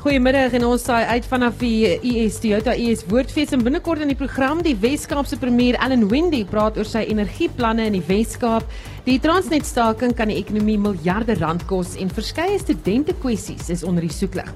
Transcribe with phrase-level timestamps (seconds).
[0.00, 4.16] Goeiemiddag en ons saai uit vanaf die US Toyota US Woordfees en binnekort in die
[4.16, 8.64] program die Weskaapse premier Allan Wendy praat oor sy energieplanne in die Weskaap.
[9.04, 14.08] Die Transnet staking kan die ekonomie miljarde rand kos en verskeie studente kwessies is onder
[14.08, 14.48] die soeklig.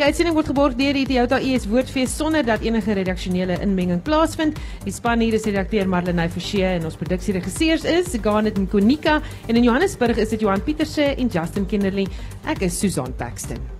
[0.00, 4.56] Die uitsending word geborg deur die Toyota US Woordfees sonder dat enige redaksionele inmenging plaasvind.
[4.88, 9.68] Die span hier is redakteur Marlenae Forsie en ons produksieregisseurs is Garnet Nkonika en in
[9.68, 12.08] Johannesburg is dit Johan Pieterse en Justin Kennerly.
[12.48, 13.75] Ek is Susan Paxton.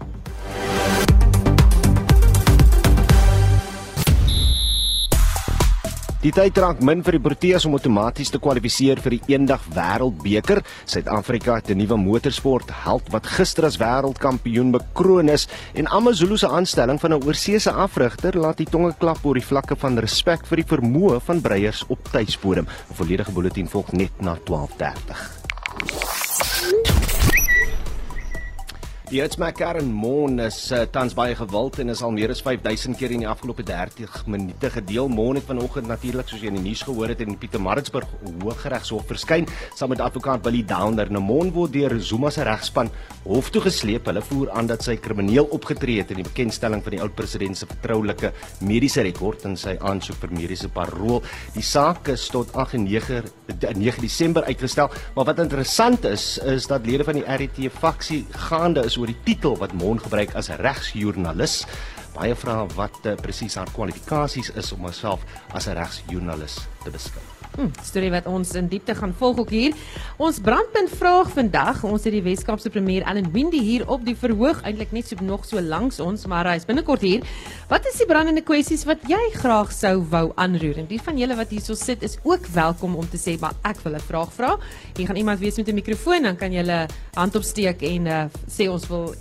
[6.27, 10.59] Die tyd rank min vir die Proteas om outomaties te kwalifiseer vir die eendag Wêreldbeker.
[10.91, 16.49] Suid-Afrika het 'n nuwe motorsport held wat gister as wêreldkampioen bekroon is en Amazulu se
[16.49, 20.57] aanstelling van 'n oorseese afrigter laat die tonge klap oor die vlakke van respek vir
[20.57, 22.67] die vermoë van breiers op tuisbodem.
[22.67, 26.26] 'n Volledige bulletin volg net na 12:30.
[29.07, 32.97] Die Hitsmaker in Mon is uh, tans baie gewild en is al meer as 5000
[32.99, 35.07] keer in die afgelope 30 minute gedeel.
[35.07, 38.11] Mon het vanoggend natuurlik soos jy in die nuus gehoor het in die Pietermaritzburg
[38.43, 39.47] Hooggeregshof verskyn
[39.79, 41.07] saam met advokaat Billy Downer.
[41.15, 42.91] Nou Mon word deur Zuma se regspan
[43.29, 44.11] hof toe gesleep.
[44.11, 47.63] Hulle voer aan dat sy krimineel opgetree het in die bekendstelling van die oud president
[47.63, 48.33] se vertroulike
[48.67, 51.23] mediese rekord en sy aansoek vir mediese parol.
[51.55, 56.67] Die saak is tot 8 en 9 9 Desember uitgestel, maar wat interessant is is
[56.67, 60.49] dat lede van die RET faksie gaande is oor die titel wat Mon gebruik as
[60.49, 61.65] regsjoernalis.
[62.17, 67.36] Baie vra wat uh, presies haar kwalifikasies is om haarself as 'n regsjoernalis te beskou.
[67.57, 69.77] Hmm, storie wat ons in diepte gaan volg ook hier.
[70.21, 74.61] Ons brandpunt vraag vandag, ons het die Weskaapse premier Allan Windey hier op die verhoog,
[74.61, 77.25] eintlik net so nog so langs ons, maar hy is binnekort hier.
[77.71, 80.83] Wat is die brandende kwessies wat jy graag sou wou aanroer?
[80.83, 83.81] En die van julle wat hierso sit is ook welkom om te sê, maar ek
[83.87, 84.59] wil 'n vraag vra.
[84.97, 88.69] Hier gaan iemand wees met 'n mikrofoon, dan kan julle hand opsteek en uh, sê
[88.69, 89.15] ons wil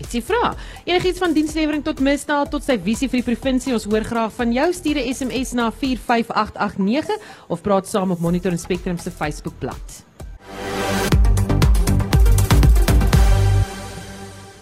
[0.00, 0.54] Dit is vra.
[0.88, 3.74] Enigiets van dienslewering tot misdaad tot sy visie vir die provinsie.
[3.76, 4.68] Ons hoor graag van jou.
[4.72, 10.04] Stuur 'n SMS na 45889 of praat saam op Monitor en Spectrum se Facebookblad.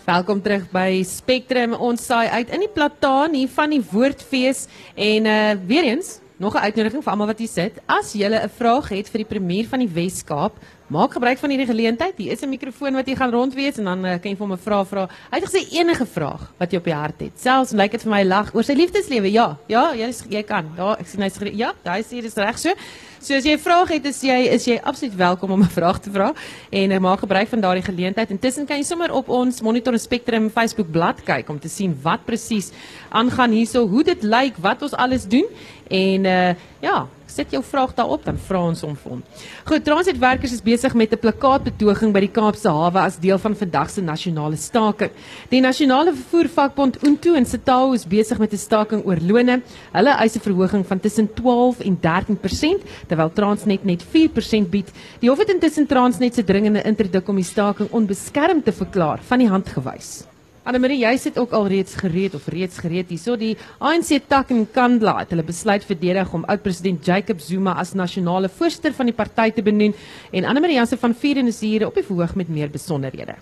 [0.04, 1.72] Welkom terug by Spectrum.
[1.72, 6.54] Ons saai uit in die plataan hier van die Woordfees en uh weer eens nog
[6.54, 7.81] 'n uitnodiging vir almal wat hier sit.
[7.87, 10.53] As jy 'n vraag het vir die premier van die Wes-Kaap,
[10.88, 12.15] maak gebruik van hierdie geleentheid.
[12.16, 14.53] Hier is 'n mikrofoon wat jy gaan rondwees en dan uh, kan jy vir hom
[14.53, 15.09] 'n vraag vra.
[15.31, 17.32] Hy het gesê enige vraag wat jy op die hart het.
[17.37, 19.31] Selfs lyk dit vir my lag oor sy liefdeslewe.
[19.32, 20.65] Ja, ja, jy kan.
[20.77, 22.72] Daar, ek sien hy's ja, daai sê dis reg so.
[23.21, 26.00] So as jy 'n vraag het, is jy is jy absoluut welkom om 'n vraag
[26.00, 26.32] te vra
[26.71, 28.31] en uh, maak gebruik van daardie geleentheid.
[28.31, 32.25] Intussen kan jy sommer op ons Monitor Spectrum Facebook bladsy kyk om te sien wat
[32.25, 32.71] presies
[33.10, 35.44] aangaan hierso, hoe dit lyk, wat ons alles doen
[35.88, 39.22] en uh, ja, sit jou vraag daarop dan vra ons hom vir hom.
[39.69, 43.91] Goed, transitwerkers is besig met 'n plakkaatbetoging by die Kaapse hawe as deel van vandag
[43.91, 45.10] se nasionale staking.
[45.50, 49.62] Die nasionale vervoervakbond Unto en Sitao is besig met 'n staking oor lone.
[49.93, 54.91] Hulle eis 'n verhoging van tussen 12 en 13% terwyl Transnet net 4% bied.
[55.21, 59.38] Die hof het intussen Transnet se dringende interdik om die staking onbeskermd te verklaar van
[59.38, 60.28] die hand gewys.
[60.68, 64.66] Annemarie, jy sit ook al reeds gereed of reeds gereed hierso die ANC tak in
[64.68, 69.48] Kandla het hulle besluit verdedig om oud-president Jacob Zuma as nasionale voorsitter van die party
[69.56, 69.96] te benoem
[70.28, 73.38] en Annemarie Janse van Vieren is hier op die verhoog met meer besonderhede.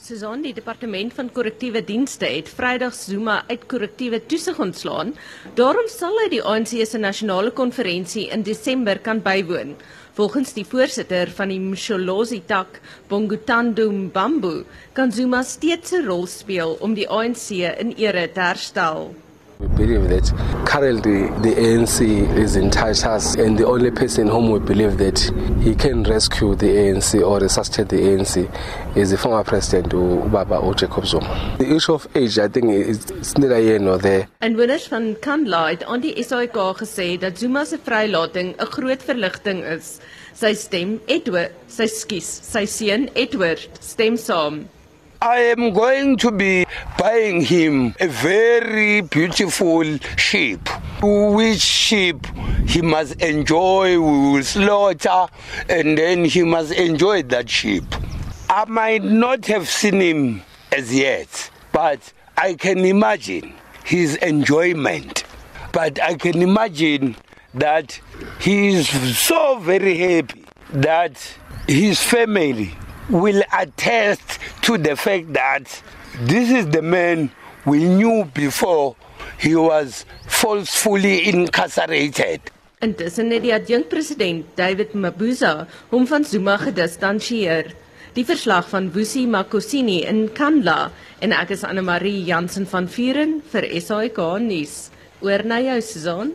[0.00, 5.12] Susan, die departement van korrektiewe dienste het Vrydag Zuma uit korrektiewe toesig ontslaan.
[5.60, 9.76] Daarom sal hy die ANC se nasionale konferensie in Desember kan bywoon.
[10.20, 16.76] Volgens die voorsitter van die Msholozi tak, Bongutando Mbambo, kan Zuma steeds 'n rol speel
[16.84, 17.46] om die ANC
[17.80, 19.14] in ere te herstel.
[19.60, 20.32] We believe that
[20.64, 22.00] currently the ANC
[22.34, 25.18] is in hands and the only person whom we believe that
[25.62, 28.48] he can rescue the ANC or resuscitate the ANC
[28.96, 31.56] is the former president Ubaba Jacob Zuma.
[31.58, 34.28] The issue of age I think is neither here nor there.
[34.40, 39.02] En winners van Kandla het aan die SAK gesê dat Zuma se vrylating 'n groot
[39.02, 39.98] verligting is.
[40.32, 44.64] Sy stem Edward, sy skuis, sy seun Edward stem saam.
[45.22, 46.64] I am going to be
[46.96, 50.66] buying him a very beautiful sheep,
[51.02, 52.26] which sheep
[52.66, 55.26] he must enjoy, we will slaughter,
[55.68, 57.84] and then he must enjoy that sheep.
[58.48, 63.52] I might not have seen him as yet, but I can imagine
[63.84, 65.24] his enjoyment.
[65.72, 67.14] But I can imagine
[67.52, 68.00] that
[68.40, 68.88] he is
[69.18, 71.18] so very happy that
[71.68, 72.74] his family
[73.10, 75.82] will attest to the fact that
[76.26, 77.30] this is the man
[77.66, 78.96] we knew before
[79.38, 82.40] he was falsely incarcerated.
[82.80, 87.74] Intussen het die adjunkpresident David Mabuza hom van Zuma gedistansieer.
[88.16, 90.90] Die verslag van Wusi Makosini in Kandla
[91.20, 94.88] en ek is Anne Marie Jansen van Vuren vir SAK nuus.
[95.20, 96.32] Oor na jou Susan.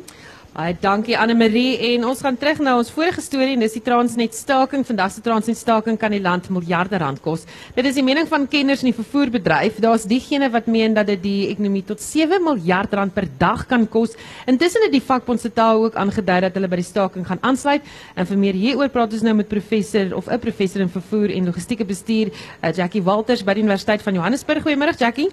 [0.55, 3.81] Baie dankie Anne Marie en ons gaan terug na ons vorige storie en dis die
[3.83, 4.85] Transnet staking.
[4.87, 7.41] Vandag se Transnet staking kan die land miljarde rand kos.
[7.75, 9.81] Dit is die mening van kenners in die vervoerbedryf.
[9.83, 13.83] Daar's diegene wat meen dat dit die ekonomie tot 7 miljard rand per dag kan
[13.91, 14.15] kos.
[14.47, 17.83] Intussen het die vakbond se taal ook aangedui dat hulle by die staking gaan aansluit.
[18.15, 21.51] En vir meer hieroor praat ons nou met professor of 'n professor in vervoer en
[21.51, 22.31] logistieke bestuur,
[22.63, 24.63] uh, Jackie Walters by die Universiteit van Johannesburg.
[24.63, 25.27] Goeiemôre Jackie.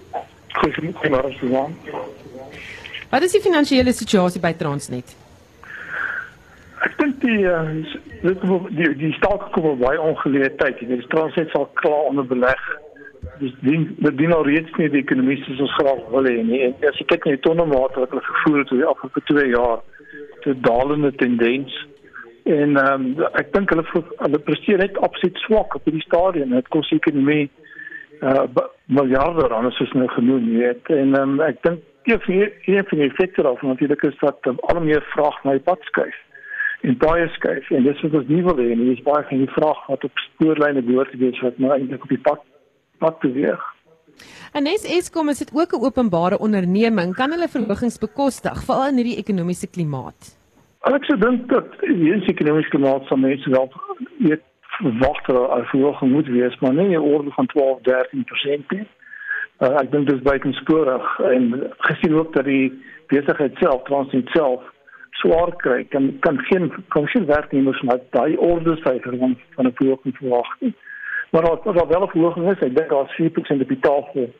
[0.51, 1.71] Goeiemôre Susan.
[3.13, 5.11] Wat is die finansiële situasie by Transnet?
[6.81, 7.59] Ek dink die uh,
[8.73, 10.81] die die staat kom baie ongeleë tyd.
[10.81, 12.63] Die Transnet sal klaar onder beleg.
[13.37, 16.63] Dis ding dit dien al reeds nie die ekonomie soos ons graag wil hê nie.
[16.65, 19.45] En as jy kyk na die tonnenmate wat hulle vervoer het oor die afgelope 2
[19.53, 19.85] jaar,
[20.47, 21.79] te dalende tendens.
[22.49, 23.85] En ehm um, ek dink hulle
[24.25, 26.57] hulle presteer net absoluut swak op hierdie stadium.
[26.57, 27.45] Dit kos die ekonomie
[28.25, 28.49] uh
[28.89, 30.95] miljarde rande soos nou genoem het.
[30.97, 34.59] En ehm um, ek dink die een van die effekte daarvan natuurlik is dat um,
[34.59, 36.15] al meer vraag na die pad skuif
[36.83, 37.69] en baie skuif.
[37.71, 38.89] En dis wat ons nie wil hê nie.
[38.91, 42.11] Dis baie van die vraag wat op spoorlyne behoort te wees wat nou eintlik op
[42.11, 42.43] die pad
[43.03, 43.63] pad beweeg.
[44.53, 47.15] En nes Eskom is dit ook 'n openbare onderneming.
[47.15, 50.35] Kan hulle verhogings bekostig veral in hierdie ekonomiese klimaat?
[50.83, 53.71] Ek sou dink dat hierdie ekonomiese klimaat sal mense wel
[54.17, 54.43] weet
[54.81, 58.87] verwag dat 'n verhoging moet wees maar nie 'n orde van 12 13% nie
[59.61, 61.43] Uh, ek dink dit is buitensporig en
[61.87, 62.71] gesien ook dat die
[63.07, 64.63] besigheid self Transnet self
[65.21, 69.75] swaar kry kan kan geen kan geen werknemers met daai orders syfer van van 'n
[69.75, 70.73] verhoging verwag nie.
[71.31, 74.33] Maar as daar wel 'n verhoging is, ek dink daar is 4% op die tafel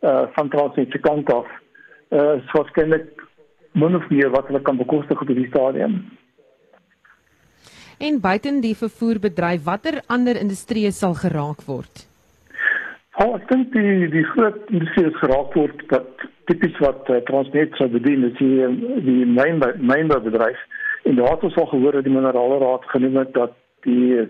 [0.00, 1.46] uh van Transnet se kant af.
[2.08, 3.24] Uh soos kennelik
[3.72, 6.04] min of meer wat hulle kan bekostig op die stadium.
[7.98, 12.06] En buiten die vervoerbedryf, watter ander industrieë sal geraak word?
[13.18, 17.72] Oh, ek dink die die groot industrie is geraak word dat tipies wat uh, Transnet
[17.74, 18.68] sou bedien is die
[19.08, 20.60] die mynbou mynboubedryf
[21.10, 24.22] en daar het ons al gehoor dat die minerale raad genoem het dat die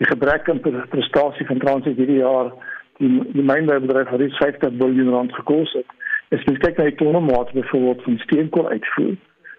[0.00, 2.48] die gebrek aan prestasie van Transnet hierdie jaar
[3.02, 5.96] die die mynboubedryf het 50 miljard rand gekos het.
[6.32, 9.16] As jy kyk na die tonnemaat byvoorbeeld van steenkool uitvoer,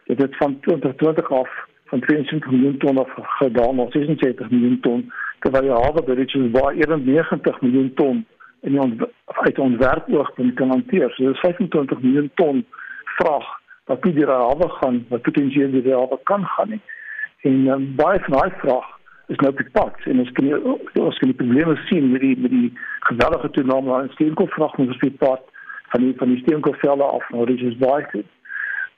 [0.09, 1.57] dit het van 2020 af
[1.93, 5.11] van 22 miljoen ton af gedaal na 76 miljoen ton
[5.45, 8.25] terwyl die hawe bereik baie 91 miljoen ton
[8.65, 11.13] en ons uit ons werkoogpunt kan hanteer.
[11.13, 12.65] So dis 25 miljoen ton
[13.17, 13.47] vraag
[13.85, 16.81] wat die die hawe gaan, wat potensieel die hawe kan gaan nie.
[17.45, 18.87] En um, baie van daai vraag
[19.33, 20.49] is nou die pad en ons kan
[21.01, 22.71] ons kan die probleme sien met die met die
[23.09, 25.45] geweldige toename aan steenkoolvraag op die pad
[25.93, 28.23] van die van die steenkoolvelde af na Richards Bay.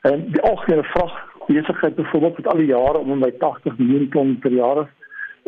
[0.08, 1.16] En die algemene vraag
[1.48, 4.88] besigheid byvoorbeeld met al die jare om by 80 miljoen ton per jaar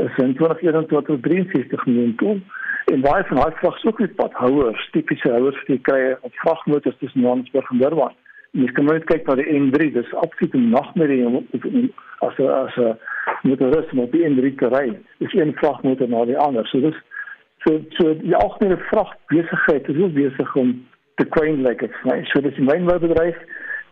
[0.05, 2.43] is in 2021 63 miljoen ton
[2.93, 6.33] en baie van daai vrag sou net pad houers, tipiese houers wat jy kry op
[6.43, 8.15] vragmotors tussen Johannesburg en Durban.
[8.55, 11.35] En jy kan net kyk na die N3, dis absoluut 'n nagmerrie om
[12.25, 12.97] as 'n as 'n
[13.43, 14.97] motorist met die N3 te ry.
[15.19, 16.67] Dis een vragmotor na die ander.
[16.67, 16.97] So dis
[17.65, 22.23] so so die algemene vrag besigheid is ook besig om te kwyn dit vir my.
[22.23, 23.37] So dis die mynboubedryf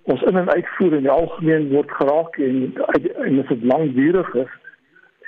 [0.04, 2.74] ons in en uitvoer in die algemeen word geraak en
[3.26, 4.54] en dit is langdurig is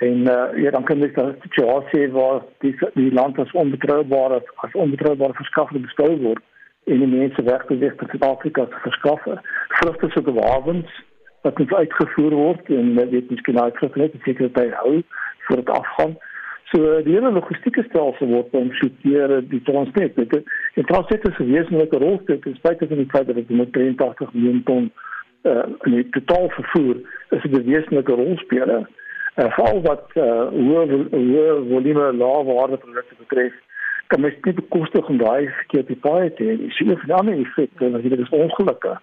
[0.00, 4.72] en uh, ja dan kan dit 'n situasie waar die die land as onbetroubaar as
[4.72, 6.42] onbetroubaar verskaffer beskou word
[6.84, 9.22] en die mense wegbeweeg tot Suid-Afrika te verskaf.
[9.68, 10.90] Vrugte se bewawens
[11.42, 15.02] wat net uitgevoer word en uh, weet miskien nou uitgekleed het seker by hou
[15.46, 16.16] vir dit afgaan.
[16.72, 20.16] So die hele logistieke stelsel word omskeer die transport.
[20.74, 23.72] Die transport is 'n wesenlike rol speel ten spyte van die feit dat dit met
[23.72, 24.90] 83 miljoen ton
[25.42, 26.96] uh, in totaal vervoer
[27.30, 28.88] is 'n wesenlike rolspeler
[29.48, 33.52] veral wat uh, hoë hoë volume lae waarde produkte betref
[34.10, 36.56] kan mens nie bekostig om daai verkeerde paai te hê.
[36.58, 38.96] Nie vir ander effekte as dit is ongelukke.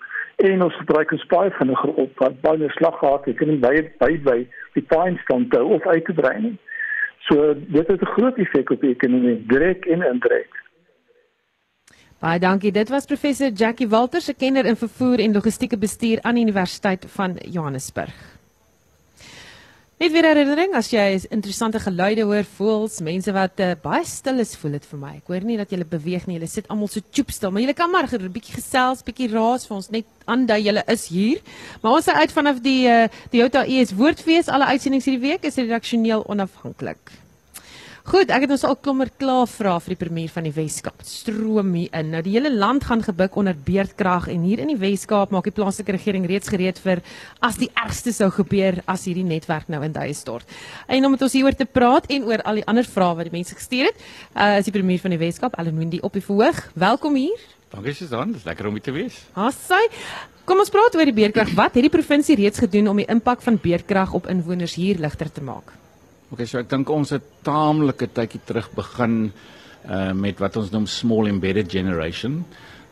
[0.48, 3.84] En ons gebruik ons paai van 'n groot wat baie slag gehad het en baie
[4.03, 4.39] by by
[4.75, 6.58] die paai stand te of uit te brei nie.
[7.27, 10.51] So dit het 'n groot effek op die ekonomie, direk en indirek.
[12.20, 12.72] Baie dankie.
[12.72, 17.06] Dit was professor Jackie Walters, 'n kenner in vervoer en logistieke bestuur aan die Universiteit
[17.08, 18.37] van Johannesburg.
[19.98, 24.51] Net weer herinnering as jy interessante geluide hoor, voels, mense wat uh, baie stil is,
[24.62, 25.13] voel dit vir my.
[25.18, 26.36] Ek hoor nie dat julle beweeg nie.
[26.38, 29.66] Julle sit almal so choop stil, maar julle kan maar 'n bietjie gesels, bietjie raas
[29.66, 31.42] vir ons net aandui julle is hier.
[31.82, 34.54] Maar ons is uit vanaf die uh, die Jota ES woordfees.
[34.54, 37.18] Alle uitsendings hierdie week is redaksioneel onafhanklik.
[38.08, 41.02] Goed, ek het ons al klommer klaar vra vir die premier van die Weskaap.
[41.04, 42.14] Stroom hier in.
[42.14, 45.52] Nou die hele land gaan gebuk onder beerdkrag en hier in die Weskaap maak die
[45.58, 47.02] plaaslike regering reeds gereed vir
[47.44, 50.48] as die ergste sou gebeur as hierdie netwerk nou in duie stort.
[50.88, 53.34] En om met ons hieroor te praat en oor al die ander vrae wat die
[53.34, 54.00] mense gestuur het,
[54.38, 56.62] uh, is die premier van die Weskaap, Wendy op die verhoog.
[56.80, 57.44] Welkom hier.
[57.74, 59.18] Dankie Susan, dis lekker om hier te wees.
[59.36, 59.84] Hassai.
[60.48, 61.52] Kom ons praat oor die beerdkrag.
[61.60, 65.28] Wat het die provinsie reeds gedoen om die impak van beerdkrag op inwoners hier ligter
[65.28, 65.76] te maak?
[66.27, 69.31] OK, so ek dink ons het taamlik 'n tydjie terug begin
[69.88, 72.43] uh met wat ons noem small embedded generation.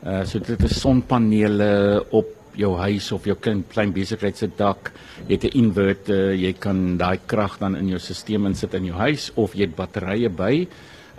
[0.03, 4.93] Uh so dit is sonpanele op jou huis of jou klein klein besigheid se dak.
[5.27, 8.95] Jy het 'n inverter, jy kan daai krag dan in jou stelsel insit in jou
[8.95, 10.67] huis of jy het batterye by.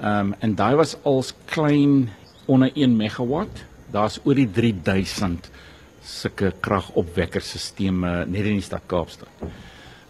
[0.00, 2.08] Um en daai was als klein
[2.46, 3.64] onder 1 megawatt.
[3.92, 5.50] Daar's oor die 3000
[6.02, 9.28] sulke kragopwekkerstelsels net in die stad Kaapstad.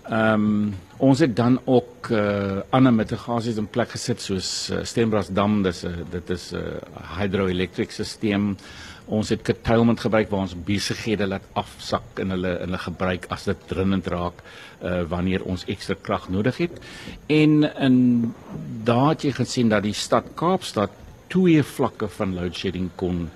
[0.06, 5.62] Ehm um, ons het dan ook uh ander mitigasies in plek gesit soos uh, Stenbrasdam,
[5.62, 8.54] dis 'n uh, dit is 'n uh, hydroelektriese stelsel.
[9.06, 13.44] Ons het curtailment gebruik waar ons besighede laat afsak in hulle in hulle gebruik as
[13.44, 14.42] dit dringend raak
[14.82, 16.80] uh wanneer ons ekstra krag nodig het.
[17.26, 18.34] En in
[18.84, 20.90] daar het jy gesien dat die stad Kaapstad
[21.26, 23.30] twee vlakke van load shedding kon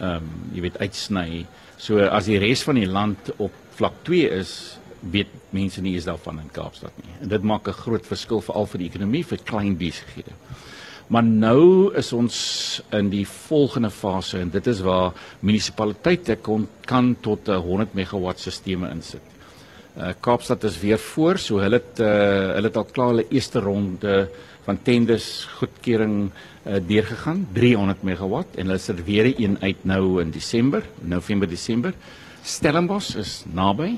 [0.00, 1.46] ehm um, jy weet uitsny.
[1.76, 6.04] So as die res van die land op vlak 2 is, weet mense nie eens
[6.04, 7.14] daarvan in Kaapstad nie.
[7.20, 10.32] En dit maak 'n groot verskil veral vir die ekonomie vir klein besighede.
[11.08, 17.16] Maar nou is ons in die volgende fase en dit is waar munisipaliteite kon kan
[17.20, 19.22] tot 'n 100 megawatt stelsels insit.
[19.98, 23.58] Uh, Kaapstad is weer voor, so hulle het uh, hulle het al klaar hulle eerste
[23.58, 24.28] ronde
[24.64, 30.30] van tenders goedkeuring uh, deurgegaan 300 megawatt en hulle sit weer een uit nou in
[30.30, 31.94] Desember, November Desember.
[32.42, 33.96] Stellenbosch is naby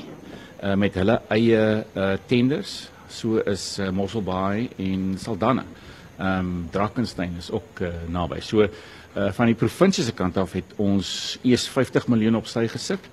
[0.62, 5.64] uh, met hulle eie uh, tenders so is uh, Mosselbaai en Saldanha.
[6.20, 8.40] Ehm um, Drakensberg is ook uh, naby.
[8.40, 12.66] So uh, van die provinsie se kant af het ons eers 50 miljoen op sy
[12.68, 13.08] gesit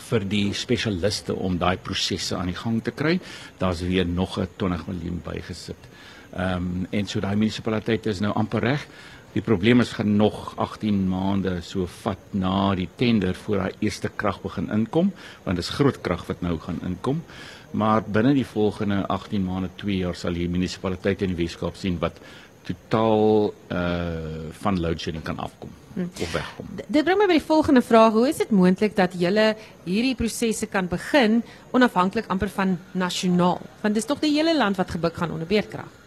[0.00, 3.18] vir die spesialiste om daai prosesse aan die gang te kry.
[3.58, 5.88] Daar's weer nog 'n 20 miljoen bygesit.
[6.30, 8.86] Ehm um, en so daai munisipaliteit is nou amper reg.
[9.32, 14.10] Die probleem is gaan nog 18 maande so vat na die tender voor daai eerste
[14.16, 15.12] krag begin inkom,
[15.44, 17.22] want dit is groot krag wat nou gaan inkom.
[17.70, 22.00] Maar binne die volgende 18 maande, 2 jaar sal die munisipaliteit in die Weskaap sien
[22.02, 22.18] wat
[22.66, 26.10] totaal uh van load shedding kan afkom hmm.
[26.20, 26.66] of wegkom.
[26.86, 29.54] Dit bring my by die volgende vraag, hoe is dit moontlik dat julle
[29.86, 31.40] hierdie prosesse kan begin
[31.70, 33.62] onafhanklik amper van nasionaal?
[33.80, 35.99] Want dis tog die hele land wat gebuk gaan onder beerdkrag.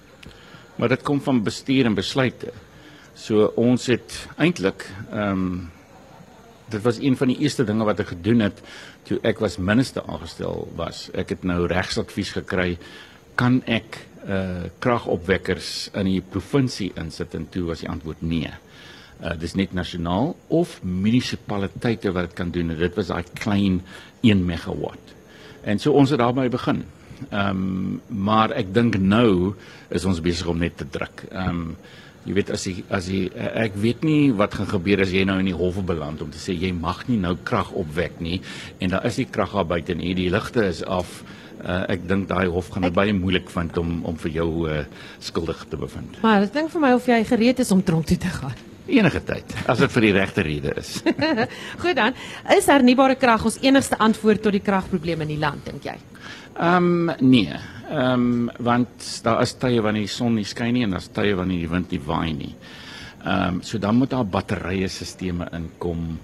[0.75, 2.53] Maar dit kom van bestuur en besluite.
[3.13, 5.71] So ons het eintlik ehm um,
[6.73, 8.61] dit was een van die eerste dinge wat ek gedoen het
[9.05, 11.09] toe ek was minister aangestel was.
[11.13, 12.77] Ek het nou regsadvies gekry
[13.35, 18.51] kan ek uh kragopwekkers in die provinsie insit en toe was die antwoord nee.
[19.19, 22.73] Uh dis net nasionaal of munisipaliteite wat dit kan doen.
[22.79, 23.81] Dit was daai klein
[24.21, 25.13] 1 megawatt.
[25.63, 26.83] En so ons het daarmee begin.
[27.29, 29.53] Ehm um, maar ek dink nou
[29.89, 31.27] is ons besig om net te druk.
[31.31, 31.75] Ehm um,
[32.23, 35.35] jy weet as jy as jy ek weet nie wat gaan gebeur as jy nou
[35.41, 38.39] in die hof beland om te sê jy mag nie nou krag opwek nie
[38.79, 40.13] en daar is nie krag daar buite nie.
[40.15, 41.23] Die ligte is af.
[41.63, 44.81] Uh, ek dink daai hof gaan dit baie moeilik vind om om vir jou uh,
[45.23, 46.17] skuldig te bevind.
[46.23, 48.57] Maar ek dink vir my of jy gereed is om tronk toe te gaan.
[48.87, 50.97] Enige tyd as dit vir die regte rede is.
[51.83, 52.17] Goed dan.
[52.57, 53.45] Is hernubare krag?
[53.47, 55.95] Ons enigste antwoord tot die kragprobleme in die land dink jy
[56.53, 57.49] Ehm um, nee.
[57.89, 61.35] Ehm um, want daar is tye wanneer die son nie skyn nie en daar's tye
[61.35, 62.55] wanneer die wind nie waai nie.
[63.23, 66.19] Ehm um, so dan moet daar batterye stelsels inkom.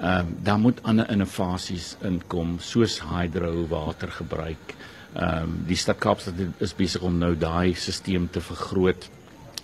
[0.00, 4.74] Ehm um, dan moet ander innovasies inkom soos hydro water gebruik.
[5.14, 9.10] Ehm um, die stad Kaapstad is besig om nou daai stelsel te vergroot.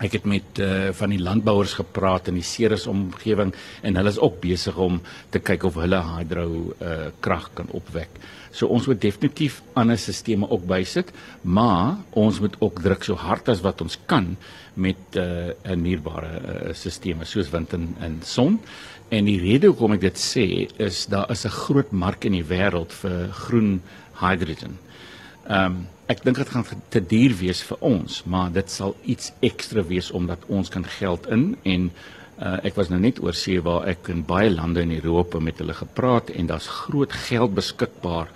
[0.01, 3.53] Ek het met uh, van die landbouers gepraat in die Ceres omgewing
[3.85, 6.47] en hulle is ook besig om te kyk of hulle hydro
[6.81, 8.09] uh, krag kan opwek.
[8.51, 13.53] So ons moet definitief ander stelsels ook bysit, maar ons moet ook druk so hard
[13.53, 14.33] as wat ons kan
[14.81, 18.59] met uh hernieubare uh, stelsels soos wind en, en son.
[19.13, 20.47] En die rede hoekom ek dit sê
[20.81, 23.83] is daar is 'n groot mark in die wêreld vir groen
[24.25, 24.79] hydrogen.
[25.47, 29.31] Ehm um, ek dink dit gaan te duur wees vir ons, maar dit sal iets
[29.47, 31.93] ekstra wees omdat ons kan geld in en
[32.41, 35.59] Uh, ek was nou net oor see waar ek in baie lande in Europa met
[35.61, 38.31] hulle gepraat en daar's groot geld beskikbaar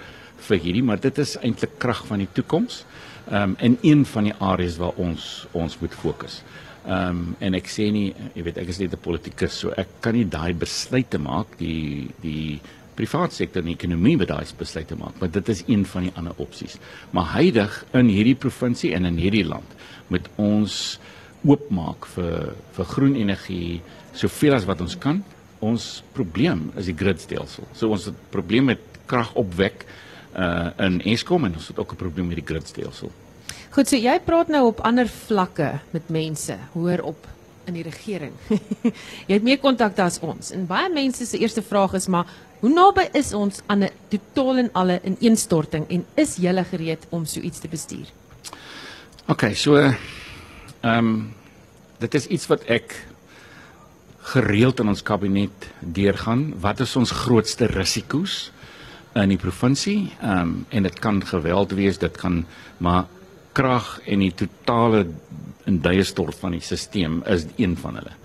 [0.44, 2.82] vir hierdie, maar dit is eintlik krag van die toekoms.
[3.30, 6.42] Ehm um, en een van die areas waar ons ons moet fokus.
[6.84, 9.88] Ehm um, en ek sê nie, jy weet, ek is net 'n politikus, so ek
[10.04, 12.60] kan nie daai besluite maak die die
[12.94, 16.34] privaat sektor en ekonomie moet daai besluite maak, maar dit is een van die ander
[16.42, 16.78] opsies.
[17.10, 19.76] Maar huidig in hierdie provinsie en in hierdie land
[20.12, 20.98] moet ons
[21.44, 23.82] oopmaak vir vir groen energie
[24.16, 25.22] soveel as wat ons kan.
[25.64, 27.68] Ons probleem is die gridstelsel.
[27.74, 29.84] So ons het probleem met kragopwek
[30.34, 33.12] uh in Eskom en ons het ook 'n probleem met die gridstelsel.
[33.70, 37.26] Goed, so jy praat nou op ander vlakke met mense, hoor op
[37.66, 38.32] in die regering.
[39.28, 40.52] jy het meer kontakte as ons.
[40.54, 42.26] En baie mense se eerste vraag is maar
[42.64, 47.26] hoe naby is ons aan 'n totaal en alle ineenstorting en is jy gereed om
[47.26, 48.08] so iets te bestuur?
[49.28, 49.94] OK, so ehm
[50.82, 51.34] um,
[51.98, 53.06] dit is iets wat ek
[54.32, 56.54] gereeld in ons kabinet deurgaan.
[56.60, 58.50] Wat is ons grootste risiko's
[59.14, 60.12] in die provinsie?
[60.22, 62.46] Ehm um, en dit kan geweld wees, dit kan
[62.78, 63.04] maar
[63.52, 65.06] krag en die totale
[65.64, 68.16] in duie stort van die stelsel is een van hulle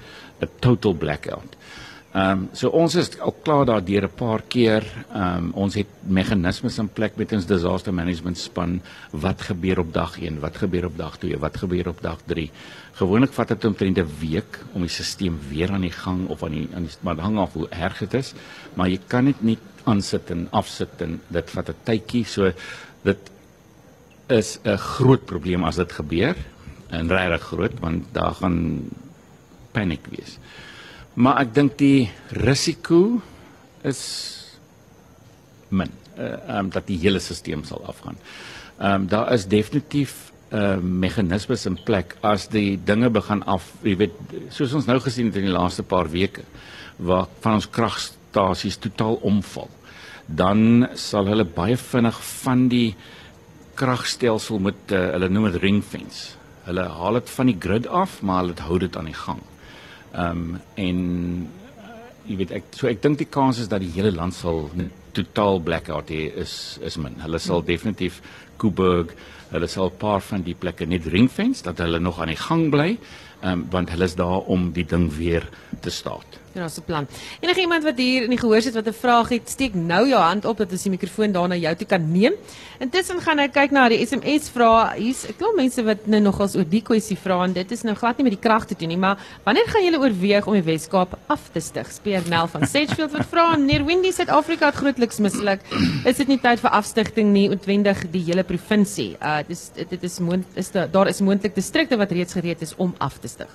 [0.41, 1.58] 'n total blackout.
[2.09, 4.83] Ehm um, so ons is al klaar daardeur 'n paar keer.
[5.13, 8.81] Ehm um, ons het meganismes in plek met ons disaster management span.
[9.11, 10.39] Wat gebeur op dag 1?
[10.39, 11.37] Wat gebeur op dag 2?
[11.37, 12.49] Wat gebeur op dag 3?
[12.93, 16.51] Gewoonlik vat dit omtrent 'n week om die stelsel weer aan die gang of aan
[16.51, 18.33] die aan die maar hang af hoe erg dit is.
[18.73, 22.25] Maar jy kan dit nie aansit en afsit en dit vat 'n tydjie.
[22.25, 22.51] So
[23.03, 23.31] dit
[24.27, 26.35] is 'n groot probleem as dit gebeur
[26.89, 28.89] en regtig groot want daar gaan
[29.71, 30.39] paniek wees.
[31.13, 33.21] Maar ek dink die risiko
[33.87, 34.01] is
[35.69, 38.17] min uh, um, dat die hele stelsel sal afgaan.
[38.79, 43.73] Ehm um, daar is definitief 'n uh, meganismes in plek as die dinge begin af,
[43.83, 44.15] jy weet,
[44.49, 46.41] soos ons nou gesien het in die laaste paar weke
[46.97, 49.69] waar van ons kragstasies totaal omval.
[50.25, 52.95] Dan sal hulle baie vinnig van die
[53.75, 56.35] kragstelsel met uh, hulle noem dit ring fence.
[56.65, 59.39] Hulle haal dit van die grid af, maar hulle hou dit aan die gang.
[60.13, 60.99] Ehm um, en
[61.77, 61.97] uh,
[62.29, 64.69] jy weet ek so ek dink die kans is dat die hele land sal
[65.13, 67.17] totaal blackout hê is is min.
[67.21, 68.21] Hulle sal definitief
[68.59, 69.13] Kuiberg,
[69.53, 72.43] hulle sal 'n paar van die plekke net ring fence dat hulle nog aan die
[72.47, 72.97] gang bly
[73.41, 75.49] ehm um, want hulle is daar om die ding weer
[75.81, 76.39] te staat.
[76.59, 77.07] Ja, so 'n plan.
[77.39, 80.21] Enige iemand wat hier in die gehoor sit wat 'n vraag het, steek nou jou
[80.21, 82.33] hand op dat ons die mikrofoon daar na jou toe kan neem.
[82.79, 84.95] Intussen gaan ek kyk na die SMS vrae.
[84.97, 87.95] Hier's 'n klomp mense wat nou nogals oor die kwessie vra en dit is nou
[87.95, 90.63] glad nie met die krag te doen nie, maar wanneer gaan julle oorweeg om die
[90.63, 91.91] Weskaap af te stig?
[91.91, 95.59] Speer Nel van Sedgefield wat vra, meneer Windy Suid-Afrika het grootliks misluk.
[96.05, 99.15] Is dit nie tyd vir afstigting nie, ontwendig die hele provinsie?
[99.21, 102.95] Uh dis dit is moontlik is daar is moontlik distrikte wat reeds gereed is om
[102.97, 103.47] af te stig.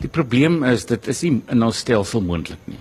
[0.00, 2.80] Die probleem is dit is nie in ons stelsel moontlik nie.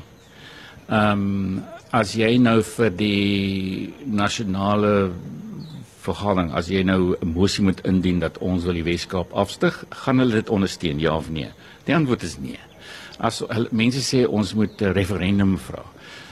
[0.87, 5.09] Ehm um, as jy nou vir die nasionale
[6.03, 10.19] vergadering as jy nou 'n mosie moet indien dat ons wil die Weskaap afstig, gaan
[10.19, 11.49] hulle dit ondersteun ja of nee?
[11.85, 12.59] Die antwoord is nee.
[13.19, 15.83] As mense sê ons moet 'n referendum vra.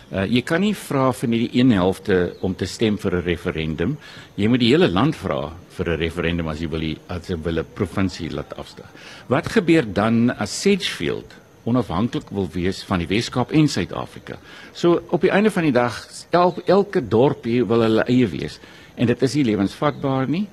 [0.07, 3.23] Uh, jy kan nie vra vir net die een helfte om te stem vir 'n
[3.25, 3.97] referendum.
[4.37, 7.59] Jy moet die hele land vra vir 'n referendum as jy wil as jy wil
[7.59, 8.85] 'n provinsie laat afstig.
[9.27, 11.33] Wat gebeur dan as Sedgefield
[11.65, 14.37] onafhanklik wil wees van die Weskaap en Suid-Afrika?
[14.73, 18.59] So op die einde van die dag elke elke dorpie wil hulle eie wees
[18.95, 20.47] en dit is nie lewensvatbaar nie.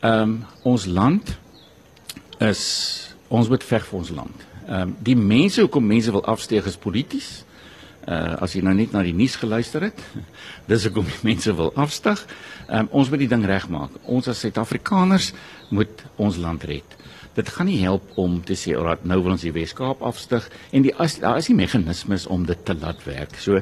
[0.00, 1.36] Ehm um, ons land
[2.38, 4.46] is ons moet veg vir ons land.
[4.68, 7.45] Ehm um, die mense hoekom mense wil afsteeg is polities.
[8.06, 10.02] Uh as jy nou net na die nuus geluister het,
[10.70, 12.22] dis hoekom die mense wil afstyg.
[12.68, 13.96] Um, ons moet die ding regmaak.
[14.06, 15.32] Ons as Suid-Afrikaners
[15.74, 16.96] moet ons land red.
[17.36, 20.46] Dit gaan nie help om te sê oor dat nou wil ons die Weskaap afstyg
[20.72, 23.36] en die as daar is nie meganismes om dit te laat werk.
[23.42, 23.60] So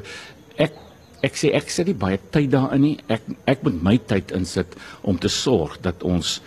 [0.61, 0.77] ek
[1.25, 2.95] ek sê ek sit nie baie tyd daarin nie.
[3.11, 6.37] Ek ek moet my tyd insit om te sorg dat ons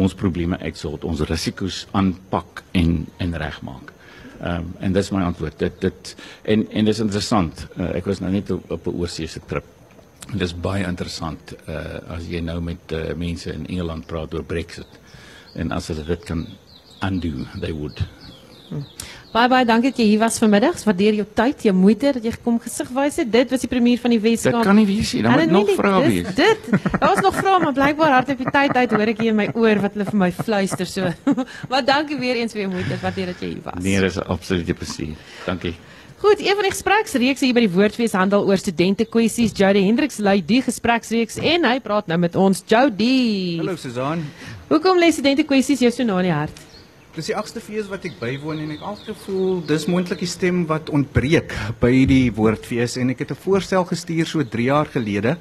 [0.00, 3.90] ons probleme uitsort, ons risiko's aanpak en en regmaak.
[4.40, 5.58] Ehm um, en dis my antwoord.
[5.58, 7.66] Dit dit en en dis interessant.
[7.76, 9.64] Uh, ek was nou net op, 'n oorsese trip.
[10.32, 14.44] Dit is baie interessant uh as jy nou met uh, mense in Engeland praat oor
[14.44, 15.00] Brexit.
[15.54, 16.46] En as hulle dit kan
[17.02, 18.00] undo, they would.
[18.68, 18.82] Hm.
[19.30, 20.80] Bye bye, dankie dat jy hier was vanmiddag.
[20.82, 23.28] Waardeer jou tyd, jou moeite dat jy gekom gesig wys het.
[23.30, 24.56] Dit was die premier van die Weskaap.
[24.56, 25.20] Dit kan nie wees nie.
[25.22, 26.30] Dan moet nog vrae wees.
[26.34, 26.64] Dit.
[26.96, 29.46] Daar was nog vrae, maar blykbaar hardop die tyd uit hoor ek hier in my
[29.54, 31.12] oor wat hulle vir my fluister so.
[31.70, 32.98] maar dankie weer eens vir jou moeite.
[33.04, 33.78] Waardeer dat jy hier was.
[33.84, 35.14] Nee, dis 'n absolute plesier.
[35.46, 35.76] Dankie.
[36.24, 39.54] Goed, een van die gespreksreekse hier by die Woordfees handel oor studente kwessies.
[39.54, 42.64] Jody Hendriks lei die gespreksreeks en hy praat nou met ons.
[42.66, 43.60] Jody.
[43.62, 44.26] Hallo Susan.
[44.68, 46.66] Hoekom lê studente kwessies jou so na in die hart?
[47.10, 50.60] Dis die agste fees wat ek bywoon en ek altyd gevoel dis moontlik die stem
[50.68, 51.50] wat ontbreek
[51.82, 55.34] by die woordfees en ek het 'n voorstel gestuur so 3 jaar gelede.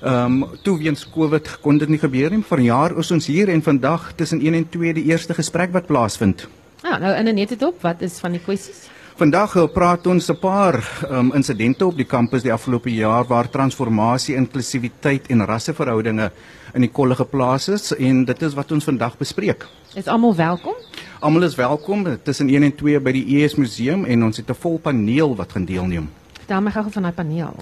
[0.00, 2.40] Ehm um, toe weens Covid kon dit nie gebeur nie.
[2.40, 6.48] Vanjaar is ons hier en vandag tussen 1 en 2 die eerste gesprek wat plaasvind.
[6.82, 8.88] Ja, nou in 'n net dit op, wat is van die kwessies?
[9.16, 10.80] Vandag wil praat ons 'n paar
[11.10, 16.30] um, insidente op die kampus die afgelope jaar waar transformasie, inklusiwiteit en rasseverhoudinge
[16.74, 19.66] in die kolle geplaas is en dit is wat ons vandag bespreek.
[19.94, 20.74] Is almal welkom?
[21.20, 24.56] Almal is welkom tussen 1 en 2 by die ES Museum en ons het 'n
[24.56, 26.08] vol paneel wat gaan deelneem.
[26.32, 27.54] Vertel my gou van daai paneel.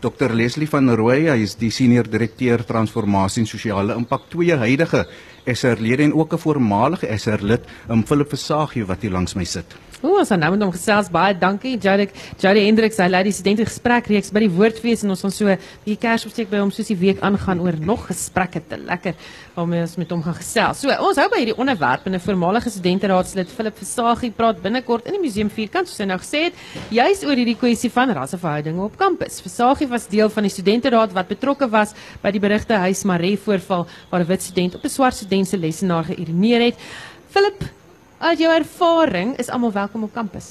[0.00, 5.06] Dr Leslie van Rooi, hy is die senior direkteur transformasie en sosiale impak twee huidige
[5.46, 9.76] SR-lede en ook 'n voormalige SR-lid, um Philip Versagie wat hier langs my sit.
[10.02, 11.34] O, ons het nou met hom gesels baie.
[11.38, 12.08] Dankie Jody.
[12.40, 15.58] Jody Hendriks, hy lei die studente gesprekreeks by die Woordfees en ons gaan so 'n
[15.84, 19.14] bietjie kersopsteek by hom soos die week aangaan oor nog gesprekke te lekker
[19.54, 20.80] waarmee ons met hom gaan gesels.
[20.80, 25.20] So, ons hou by hierdie onderwerp en voormalige studenteraadslid Philip Versagie praat binnekort in die
[25.20, 26.54] museum vierkant soos hy nou gesê het,
[26.90, 29.40] juis oor hierdie kwessie van rasseverhoudinge op kampus.
[29.40, 33.86] Versagie was deel van die studenteraad wat betrokke was by die berigte huis Maree voorval
[34.10, 36.74] waar 'n wit student op 'n swart student se lesenaar geïrineer het.
[37.30, 37.64] Philip
[38.24, 40.46] Uit jou ervaring is almal welkom op kampus.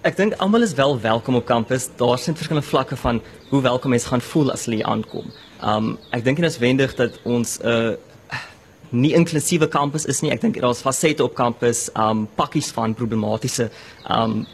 [0.00, 1.90] Ek dink almal is wel welkom op kampus.
[2.00, 3.18] Daar is verskillende vlakke van
[3.50, 5.28] hoe welkom mense gaan voel as hulle aankom.
[5.60, 8.40] Um ek dink dit is wendig dat ons 'n uh,
[8.88, 10.32] nie inklusiewe kampus is nie.
[10.32, 13.68] Ek dink daar's fasette op kampus, um pakkies van problematiese
[14.08, 14.46] um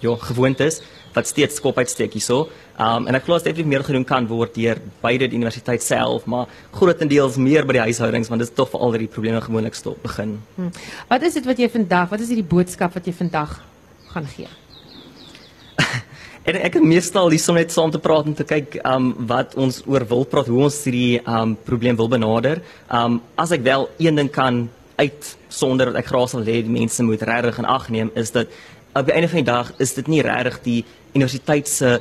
[0.00, 0.82] ja, gewoontes
[1.14, 2.48] wat steeds skop uitsteek hierso.
[2.80, 6.48] Um en ek glo definitief meer gedoen kan word deur beide die universiteit self, maar
[6.72, 10.00] grootendeels meer by die huishoudings want dit is tog vir al die probleme gewoonlik stop
[10.02, 10.38] begin.
[10.56, 10.70] Hmm.
[11.10, 13.58] Wat is dit wat jy vandag, wat is hierdie boodskap wat jy vandag
[14.14, 14.48] gaan gee?
[16.48, 19.58] en ek het meestal hier so net saam te praat en te kyk um wat
[19.60, 22.62] ons oor wil praat, hoe ons hierdie um probleem wil benader.
[22.88, 24.68] Um as ek wel een ding kan
[25.00, 28.32] uit sonder dat ek graag sal hê die mense moet regtig in ag neem is
[28.32, 28.48] dat
[28.96, 30.80] op die einde van die dag is dit nie regtig die
[31.14, 31.98] universiteit se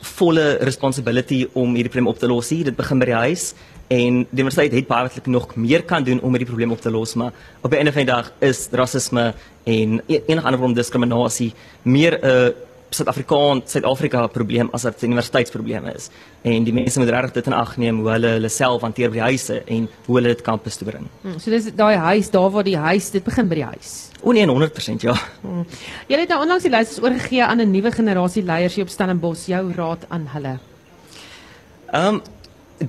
[0.00, 2.48] volle responsibility om hierdie probleem op te los.
[2.48, 3.54] Dit begin by die huis
[3.88, 6.90] en die universiteit het baie wat nog meer kan doen om hierdie probleem op te
[6.90, 7.32] los, maar
[7.62, 9.32] op einde van die dag is rasisme
[9.64, 14.94] en e-, enige ander vorm van diskriminasie meer 'n uh, Suid-Afrikaan Suid-Afrika probleem as 'n
[15.02, 16.10] universiteitsprobleem is.
[16.42, 19.14] En die mense moet regtig dit in ag neem hoe hulle hulle self hanteer by
[19.14, 21.06] die huise en hoe hulle dit kampus toe bring.
[21.22, 24.10] Hmm, so dis daai huis, daar waar die huis, dit begin by die huis.
[24.22, 25.14] O nee, 100% ja.
[25.42, 25.66] Hmm.
[26.08, 29.46] Jy het nou onlangs die lys oorgegee aan 'n nuwe generasie leiers hier op Stellenbosch.
[29.46, 30.58] Jou raad aan hulle.
[31.92, 32.22] Ehm um,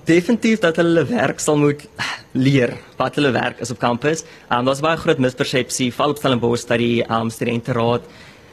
[0.06, 1.88] definitief dat hulle werk sal moet
[2.32, 4.24] leer wat hulle werk is op kampus.
[4.50, 8.02] Ehm um, daar's baie groot mispersepsie val op Stellenbosch dat die ehm um, studenteraad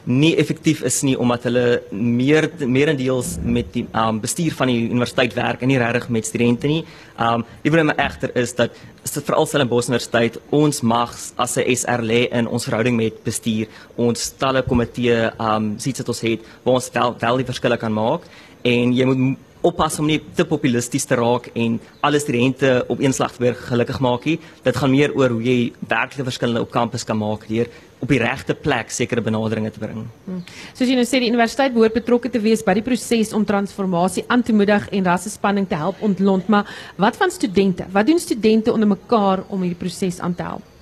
[0.07, 5.35] nie effektief is nie omdat hulle meer meerendeels met die um, bestuur van die universiteit
[5.35, 6.83] werk en nie regtig met studente nie.
[7.19, 11.75] Um die probleem egter is dat is dit veral Stellenbosch Universiteit ons mag as 'n
[11.75, 16.39] SR lê in ons verhouding met bestuur ons talle komitee um sies dit ons het
[16.63, 18.21] waar ons wel, wel die verskille kan maak
[18.63, 19.37] en jy moet
[19.67, 23.99] oppas om nie te populisties te raak en alle studente op een slag weer gelukkig
[24.03, 24.37] maak nie.
[24.63, 28.19] Dit gaan meer oor hoe jy werklike verskille op kampus kan maak deur op die
[28.21, 30.03] regte plek sekere benaderinge te bring.
[30.27, 30.41] Hmm.
[30.77, 34.23] Soos jy nou sê die universiteit behoort betrokke te wees by die proses om transformasie
[34.29, 36.69] aan te moedig en rassespanning te help ontlont, maar
[37.01, 37.87] wat van studente?
[37.93, 40.75] Wat doen studente onder mekaar om hierdie proses aan te help?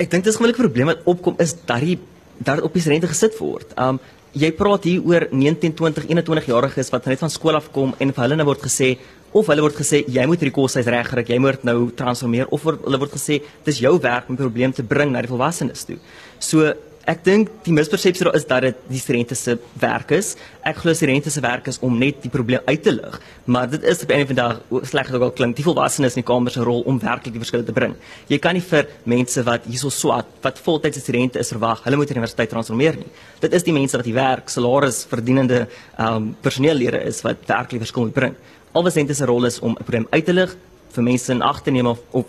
[0.00, 1.98] Ek dink dis gewoonlik 'n probleem wat opkom is dat die
[2.38, 3.70] dat op die studente gesit word.
[3.78, 4.00] Um
[4.32, 8.12] jy praat hier oor 19, 20, 21 jariges wat net van skool af kom en
[8.12, 8.94] vir hulle nou word gesê
[9.32, 13.00] of hulle word gesê jy moet hierdie koshuis regkry, jy moet nou transformeer of hulle
[13.00, 15.98] word gesê dis jou werk om 'n probleem te bring na die volwassenes toe.
[16.38, 16.74] So
[17.10, 20.36] ek dink die mispersepsie daar is dat dit die studente se werk is.
[20.62, 23.82] Ek glo studente se werk is om net die probleem uit te lig, maar dit
[23.82, 26.60] is op 'n van daag sleg ook al klink die volwassenes in die kamer se
[26.60, 27.94] rol om werklik die verskille te bring.
[28.28, 32.08] Jy kan nie vir mense wat hierso swat, wat voltydse studente is verwag, hulle moet
[32.08, 33.10] die universiteit transformeer nie.
[33.40, 35.66] Dit is die mense wat die werk, salaris verdienende
[35.98, 38.34] ehm um, personeellede is wat werklik verskil moet bring.
[38.72, 40.56] Alwesente se rol is om 'n probleem uit te lig
[40.92, 42.26] vir mense in ag te neem of, of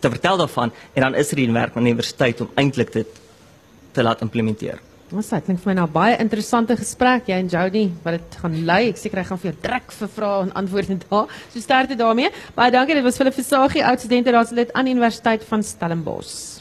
[0.00, 3.06] te vertel daarvan en dan is er die werk van die universiteit om eintlik dit
[3.92, 4.80] te laat implementeer.
[5.10, 8.54] Ons sê klink vir my nou baie interessante gesprek jy en Jody wat dit gaan
[8.68, 8.82] lei.
[8.92, 11.36] Ek seker hy gaan vir jou druk vir vrae en antwoorde daar.
[11.50, 12.30] So sterkte daarmee.
[12.54, 12.94] Baie dankie.
[12.94, 16.59] Dit was Philip Versagie, oud studenteraadslid aan die Universiteit van Stellenbosch.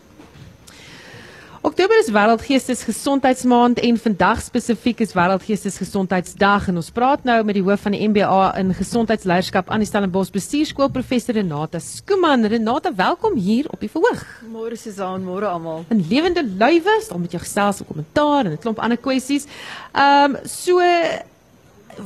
[1.61, 7.81] Oktober is Wêreldgeestesgesondheidsmaand en vandag spesifiek is Wêreldgeestesgesondheidsdag en ons praat nou met die hoof
[7.83, 12.47] van die MBA in gesondheidsleierskap aan die Stellenbosch Bestuurskool professor Renata Skuman.
[12.47, 14.23] Renata, welkom hier op die verhoog.
[14.47, 15.83] Môre Susan, môre almal.
[15.91, 19.43] In lewende lywe staan met jou gesels en kommentaar en 'n klomp ander kwessies.
[19.91, 20.79] Ehm um, so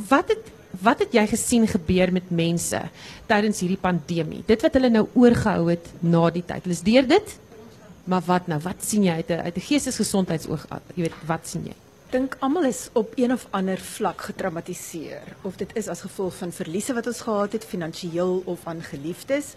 [0.10, 0.50] wat het
[0.82, 2.82] wat het jy gesien gebeur met mense
[3.28, 4.44] tydens hierdie pandemie?
[4.48, 6.63] Dit wat hulle nou oorgehou het na die tyd.
[6.63, 7.38] Hulle is deur dit
[8.04, 8.60] Maar wat nou?
[8.62, 10.68] Wat sien jy uit 'n uit 'n geestesgesondheidsoog?
[10.94, 11.76] Jy weet, wat sien jy?
[12.10, 16.52] Dink almal is op een of ander vlak getraumatiseer, of dit is as gevolg van
[16.52, 19.54] verliese wat ons gehad het finansiëel of aan geliefdes,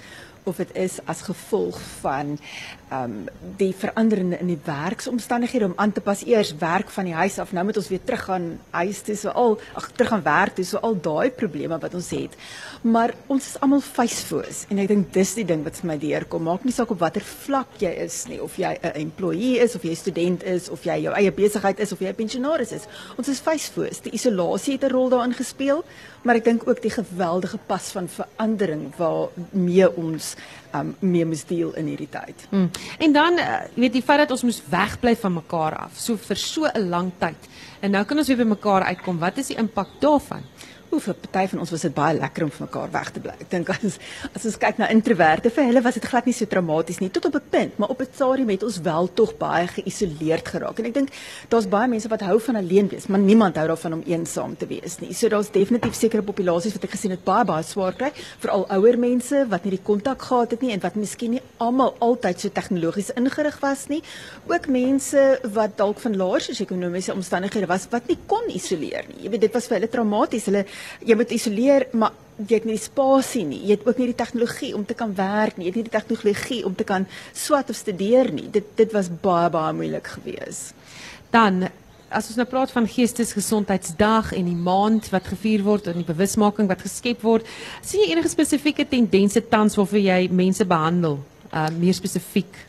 [0.46, 2.38] of dit is as gevolg van
[2.86, 3.14] ehm um,
[3.58, 6.22] die veranderende in die werksomstandighede om aan te pas.
[6.26, 9.16] Eers werk van die huis af nou moet ons weer teruggaan huis toe.
[9.16, 10.64] So al ag teruggaan werk toe.
[10.64, 12.36] So al daai probleme wat ons het.
[12.80, 16.46] Maar ons is almal facefoos en ek dink dis die ding wat vir my deurkom.
[16.46, 18.38] Maak nie saak op watter vlak jy is nie.
[18.42, 21.92] Of jy 'n employee is of jy student is of jy jou eie besigheid is
[21.92, 22.86] of jy 'n pensionaris is.
[23.18, 25.84] Ons is facefoos die isolasie het 'n rol daarin gespeel
[26.26, 30.34] maar ek dink ook die geweldige pas van verandering waarmee ons
[30.74, 32.46] um, mee moes deel in hierdie tyd.
[32.50, 32.70] Hmm.
[32.98, 36.40] En dan uh, weet jy feit dat ons moes wegbly van mekaar af so vir
[36.42, 37.48] so 'n lang tyd.
[37.80, 39.18] En nou kan ons weer by mekaar uitkom.
[39.18, 40.42] Wat is die impak daarvan?
[40.90, 43.34] Hoe vir party van ons was dit baie lekker om van mekaar weg te bly.
[43.42, 43.98] Ek dink as
[44.36, 47.26] as ons kyk na introverte, vir hulle was dit glad nie so traumaties nie tot
[47.26, 50.78] op 'n punt, maar op 'n stadium het ons wel tog baie geïsoleerd geraak.
[50.78, 51.08] En ek dink
[51.48, 54.66] daar's baie mense wat hou van alleen wees, maar niemand hou daarvan om eensaam te
[54.66, 55.12] wees nie.
[55.12, 58.98] So daar's definitief sekere populasies wat ek gesien het baie baie swaar kry, veral ouer
[58.98, 62.48] mense wat nie die kontak gehad het nie en wat miskien nie almal altyd so
[62.48, 64.02] tegnologies ingerig was nie.
[64.46, 69.24] Ook mense wat dalk van laer sosio-ekonomiese omstandighede was wat nie kon isoleer nie.
[69.24, 70.46] Jy weet dit was vir hulle traumaties.
[70.46, 70.64] Hulle
[71.06, 73.62] jy moet isoleer, maar jy het nie die spasie nie.
[73.64, 75.66] Jy het ook nie die tegnologie om te kan werk nie.
[75.66, 78.50] Jy het nie die tegnologie om te kan swat of studeer nie.
[78.52, 80.74] Dit dit was baie baie moeilik geweest.
[81.32, 81.68] Dan
[82.08, 86.68] as ons nou praat van geestesgesondheidsdag en die maand wat gevier word en die bewusmaking
[86.70, 87.48] wat geskep word,
[87.82, 91.18] sien jy enige spesifieke tendense tans waarvoor jy mense behandel?
[91.50, 92.62] Uh meer spesifiek.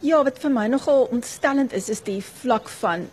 [0.00, 3.06] Ja, wat vir my nogal ontstellend is is die vlak van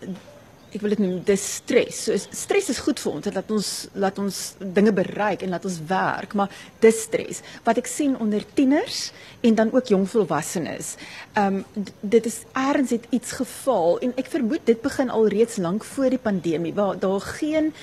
[0.74, 2.00] ek wil dit noem dis stres.
[2.08, 3.70] So stres is goed vir ons, dit laat ons
[4.04, 6.52] laat ons dinge bereik en laat ons werk, maar
[6.84, 9.12] dis stres wat ek sien onder tieners
[9.48, 10.96] en dan ook jong volwassenes.
[11.36, 15.58] Ehm um, dit is ergens het iets geval en ek vermoed dit begin al reeds
[15.58, 17.74] lank voor die pandemie waar daar geen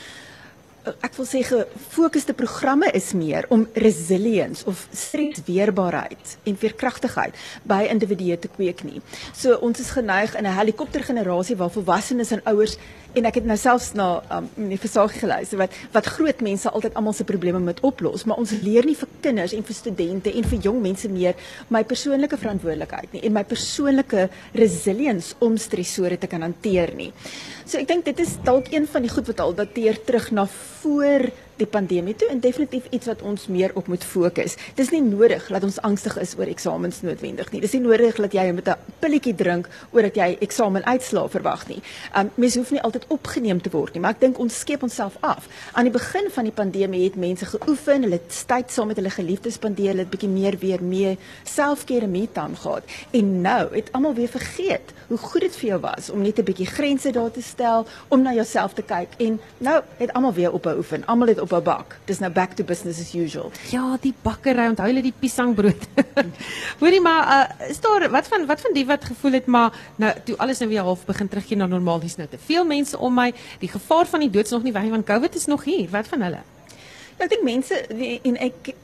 [0.85, 8.37] ek wil sê gefokusde programme is meer om resilience of stresweerbaarheid en veerkragtigheid by individue
[8.39, 9.01] te kweek nie.
[9.33, 12.77] So ons is geneig in 'n helikoptergenerasie waar volwassenes en ouers
[13.19, 16.97] en ek het nou selfs na um, die versagie geluister wat wat groot mense altyd
[16.99, 20.49] almal se probleme moet oplos, maar ons leer nie vir kinders en vir studente en
[20.51, 21.39] vir jong mense meer
[21.75, 27.11] my persoonlike verantwoordelikheid nie en my persoonlike resilience om stresore te kan hanteer nie.
[27.65, 30.47] So ek dink dit is dalk een van die goed wat al dateer terug na
[30.83, 34.57] voor die pandemie toe en definitief iets wat ons meer op moet fokus.
[34.75, 37.61] Dis nie nodig dat ons angstig is oor eksamens noodwendig nie.
[37.61, 41.83] Dis nie nodig dat jy met 'n pilletjie drink oor dat jy eksamenuitslae verwag nie.
[42.17, 45.17] Um mense hoef nie altyd opgeneem te word nie, maar ek dink ons skep onsself
[45.21, 45.49] af.
[45.73, 49.11] Aan die begin van die pandemie het mense geoefen, hulle het tyd saam met hulle
[49.11, 52.83] geliefdes spandeer, hulle het bietjie meer weer mee selfcare me time gehad.
[53.11, 56.45] En nou het almal weer vergeet hoe goed dit vir jou was om net 'n
[56.45, 60.53] bietjie grense daar te stel, om na jouself te kyk en nou het almal weer
[60.53, 61.07] op 'n oefen.
[61.07, 61.99] Almal het op 'n bak.
[62.05, 63.51] Dis nou back to business as usual.
[63.71, 65.87] Ja, die bakkery, onthou hulle die piesangbrood.
[66.81, 67.23] Hoorie maar,
[67.61, 70.59] uh, is daar wat van wat van die wat gevoel het maar nou toe alles
[70.59, 73.33] nou weer half begin terugkeer na normaal, dis nou te veel mense om my.
[73.59, 75.89] Die gevaar van die dood is nog nie weg nie want COVID is nog hier.
[75.91, 76.54] Wat van hulle?
[77.19, 77.77] Ek dink mense
[78.27, 78.75] en ek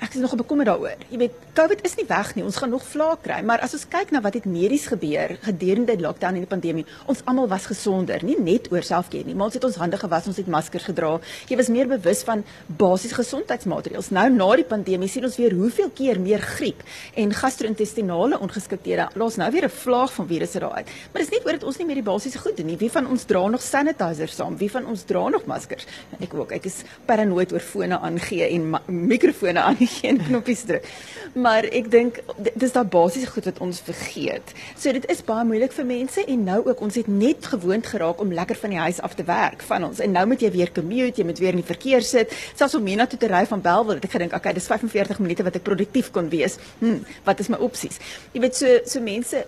[0.00, 1.00] ek is nog bekommerd daaroor.
[1.10, 2.44] Jy weet, COVID is nie weg nie.
[2.46, 5.96] Ons gaan nog vlak kry, maar as ons kyk na wat het medies gebeur gedurende
[5.96, 9.50] die lockdown en die pandemie, ons almal was gesonder, nie net oor selfkeer nie, maar
[9.50, 11.16] ons het ons hande was, ons het maskers gedra.
[11.50, 14.12] Jy was meer bewus van basiese gesondheidsmaatreëls.
[14.14, 16.84] Nou na die pandemie sien ons weer hoeveel keer meer griep
[17.16, 19.08] en gastro-intestinale ongeskikthede.
[19.16, 20.88] Laat nou weer 'n vlaag van virusse daar uit.
[21.12, 22.76] Maar dis nie oor dat ons nie meer die basiese goed doen nie.
[22.76, 24.56] Wie van ons dra nog sanitizer saam?
[24.56, 25.86] Wie van ons dra nog maskers?
[26.20, 26.52] Ek ook.
[26.52, 30.88] Ek is paranoid oor fone aangee en mikrofone aangee en knoppies druk.
[31.36, 32.20] Maar ek dink
[32.54, 34.54] dis daai basiese goed wat ons vergeet.
[34.78, 38.20] So dit is baie moeilik vir mense en nou ook ons het net gewoond geraak
[38.24, 40.00] om lekker van die huis af te werk van ons.
[40.00, 42.32] En nou moet jy weer commute, jy moet weer in die verkeer sit.
[42.56, 45.58] Selfs om Mena toe te ry van Bellville ek gedink, okay, dis 45 minute wat
[45.58, 46.58] ek produktief kon wees.
[46.80, 48.00] Hm, wat is my opsies?
[48.34, 49.44] Jy weet so so mense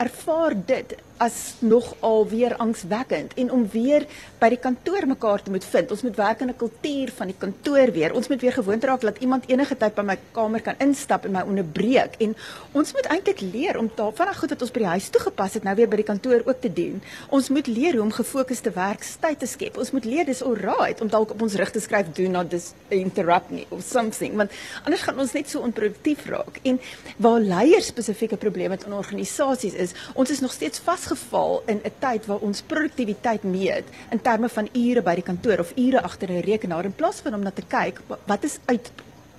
[0.00, 4.06] ervaar dit as nog alweer angswekkend en om weer
[4.38, 5.90] by die kantoor mekaar te moet vind.
[5.90, 8.14] Ons moet werk in 'n kultuur van die kantoor weer.
[8.14, 11.32] Ons moet weer gewoond raak dat iemand enige tyd by my kamer kan instap en
[11.32, 12.36] my onderbreek en
[12.72, 15.74] ons moet eintlik leer om daarvan goed wat ons by die huis toegepas het nou
[15.74, 17.02] weer by die kantoor ook te doen.
[17.28, 19.76] Ons moet leer hoe om gefokusde werkstyd te skep.
[19.76, 22.72] Ons moet leer dis alright om dalk op ons rig te skryf do not dis
[22.88, 24.50] interrupt me of something want
[24.84, 26.60] anders gaan ons net so onproduktief raak.
[26.62, 26.80] En
[27.16, 31.80] waar leiers spesifieke probleme het in organisasies is, ons is nog steeds vas vasgeval in
[31.84, 36.02] 'n tyd waar ons produktiwiteit meet in terme van ure by die kantoor of ure
[36.02, 38.90] agter 'n rekenaar in plaas van om na te kyk wat is uit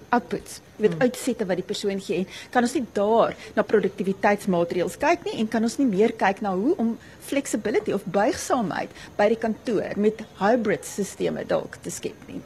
[0.09, 1.01] outputs met hmm.
[1.01, 5.47] uitsette wat die persoon gee en kan ons nie daar na produktiwiteitsmaatreëls kyk nie en
[5.47, 10.23] kan ons nie meer kyk na hoe om flexibility of buigsaamheid by die kantoor met
[10.39, 12.41] hybrid sisteme dalk te skep nie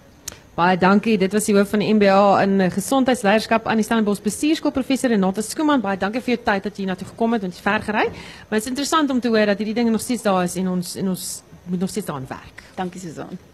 [0.53, 1.17] Baie dankie.
[1.17, 5.41] Dit was die hoof van die MBA in gesondheidsleierskap aan die Stellenbosch Bestuurskool professor Renata
[5.41, 5.81] Skuman.
[5.81, 8.03] Baie dankie vir jou tyd dat jy hiernatoe gekom het en ver gery.
[8.11, 10.69] Maar dit is interessant om te hoor dat hierdie dinge nog steeds daar is en
[10.75, 11.25] ons en ons
[11.63, 12.63] moet nog steeds daaraan werk.
[12.77, 13.52] Dankie Susan.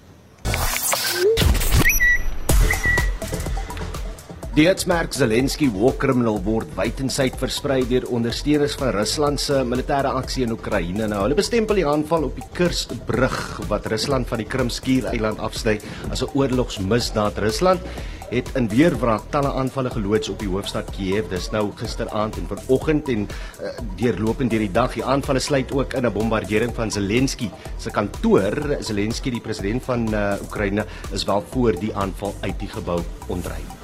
[4.59, 10.43] Die hitsmerk Zelensky war criminal word wydensyd versprei deur ondersteuners van Rusland se militêre aksie
[10.43, 11.05] in Oekraïne.
[11.07, 13.37] Nou, hulle bestempel die aanval op die Kursbrug
[13.71, 15.77] wat Rusland van die Krimskiereiland afsny
[16.11, 17.39] as 'n oorlogsmisdaad.
[17.39, 17.79] Rusland
[18.35, 21.29] het in weerwraak talle aanvalle geloods op die hoofstad Kiev.
[21.29, 23.27] Dis nou gisteraand en vanoggend en
[23.63, 24.93] uh, deurlopend deur die dag.
[24.93, 28.83] Die aanvalle sluit ook in 'n bombardering van Zelensky se kantoor.
[28.83, 33.78] Zelensky, die president van uh, Oekraïne, is wel voor die aanval uit die gebou ontdryf.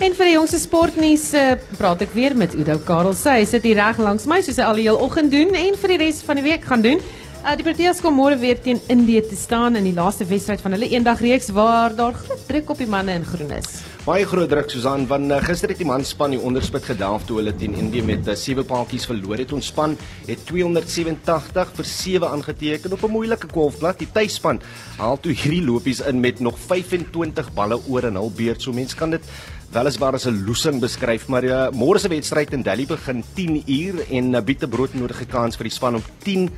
[0.00, 3.12] En vir die jongste sportnuus uh, praat ek weer met Udo Karel.
[3.12, 5.92] Sy sit hier reg langs my soos hy al die hele oggend doen en vir
[5.92, 7.02] die res van die week gaan doen.
[7.40, 10.72] Uh, die Proteas kom môre weer teen Indië te staan in die laaste wedstryd van
[10.72, 13.68] hulle eendagreeks waar daar groot druk op die manne in groen is.
[14.06, 17.52] Baie groot druk Susan want uh, gister het die manspan die onderspit gedaaf toe hulle
[17.60, 19.52] teen Indië met 'n uh, 7 paadjies verloor het.
[19.52, 24.00] Ons span het 287 vir 7 aangeteken op 'n moeilike golfblad.
[24.00, 24.64] Die tuisspan
[24.96, 28.62] haal toe hierdie lopies in met nog 25 balle oor in hul beurt.
[28.62, 29.24] So mense kan dit
[29.70, 34.06] weliswaar as 'n losing beskryf, maar ja, môre se wedstryd in Delhi begin 10 uur
[34.10, 36.50] en uh, bied 'n broodnodige kans vir die span om 10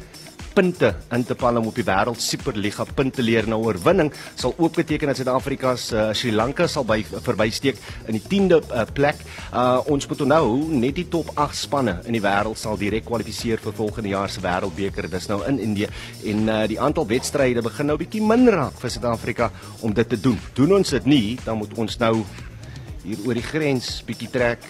[0.54, 5.08] punte in te palm op die wêreld superliga punte leer na oorwinning sal ook beteken
[5.08, 9.16] dat Suid-Afrika se uh, Sri Lanka sal by verbysteek in die 10de uh, plek.
[9.52, 13.62] Uh, ons moet onthou net die top 8 spanne in die wêreld sal direk kwalifiseer
[13.64, 15.08] vir volgende jaar se wêreldbeker.
[15.12, 15.88] Dis nou in Indië
[16.32, 20.20] en uh, die aantal wedstryde begin nou bietjie min raak vir Suid-Afrika om dit te
[20.20, 20.38] doen.
[20.54, 22.16] Doen ons dit nie, dan moet ons nou
[23.02, 24.62] hier oor die grens bietjie trek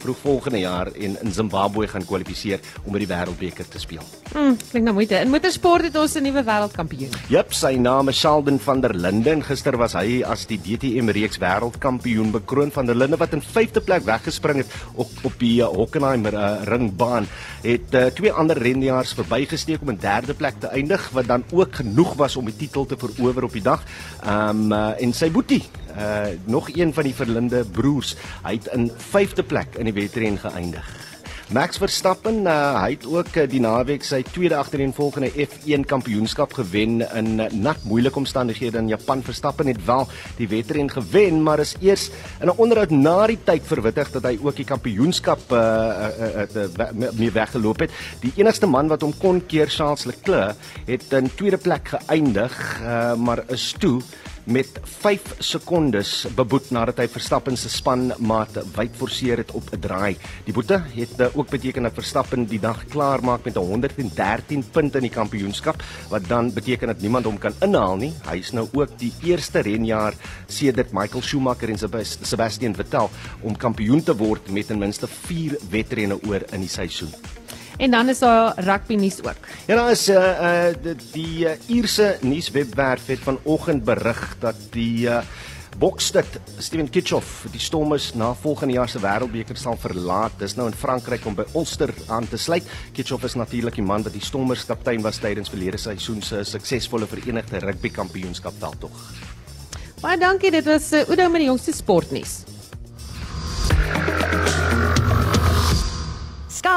[0.00, 4.04] vroeg volgende jaar en in Zimbabwe gaan kwalifiseer om by die wêreldbeker te speel.
[4.34, 5.18] Mm, klink nou moeite.
[5.20, 7.12] In motorsport het ons 'n nuwe wêreldkampioen.
[7.28, 9.42] Jep, sy naam is Sheldon van der Linden.
[9.42, 13.80] Gister was hy as die DTM reeks wêreldkampioen bekroon van der Linden wat in 5de
[13.80, 17.26] plek weggespring het op op die uh, Hockenheim uh, ringbaan.
[17.62, 21.74] Het uh, twee ander renjaars verbygesteek om in 3de plek te eindig wat dan ook
[21.74, 23.82] genoeg was om die titel te verower op die dag.
[24.22, 25.64] Ehm um, uh, en sy boetie
[25.96, 28.16] uh nog een van die verlinde broers.
[28.42, 30.88] Hy het in 5de plek in die wedren geëindig.
[31.50, 37.00] Max Verstappen, uh, hy het ook uh, die naweek sy tweede agtereenvolgende F1 kampioenskap gewen
[37.02, 39.24] in uh, nat moeilike omstandighede in Japan.
[39.26, 40.06] Verstappen het wel
[40.38, 42.06] die wedren gewen, maar is eers
[42.38, 46.68] in 'n onderhoud na die tyd verwittig dat hy ook die kampioenskap uh, uh, uh,
[46.70, 47.90] uh, mee weggeloop het.
[48.22, 50.54] Die enigste man wat hom kon keer, Charles Leclerc,
[50.86, 53.98] het in tweede plek geëindig, uh, maar is toe
[54.50, 60.16] met 5 sekondes beboet nadat hy Verstappen se spanmaat wyd forceer het op 'n draai.
[60.44, 64.98] Die boete het uh, ook beteken dat Verstappen die dag klaar maak met 113 punte
[64.98, 68.12] in die kampioenskap wat dan beteken dat niemand hom kan inhaal nie.
[68.26, 70.14] Hy is nou ook die eerste renjaer
[70.46, 71.78] sedert Michael Schumacher en
[72.22, 73.10] Sebastian Vettel
[73.40, 77.39] om kampioen te word met ten minste 4 wedrenne oor in die seisoen.
[77.80, 79.40] En dan is daar rugby nuus ook.
[79.66, 85.06] Ja, daar is uh uh die, die uh, Ierse nuuswebwerf het vanoggend berig dat die
[85.08, 85.22] uh
[85.78, 86.26] Bokstuk
[86.58, 90.34] Steven Kitchoff die Stormers na volgende jaar se wêreldbeker sal verlaat.
[90.38, 92.68] Dis nou in Frankryk om by Ulster aan te sluit.
[92.92, 97.08] Kitchoff is natuurlik die man wat die Stormers kaptein was tydens verlede seisoen se suksesvolle
[97.08, 99.00] verenigde rugby kampioenskap veldtog.
[100.02, 102.42] Baie dankie, dit was Oudo met die jongste sportnuus.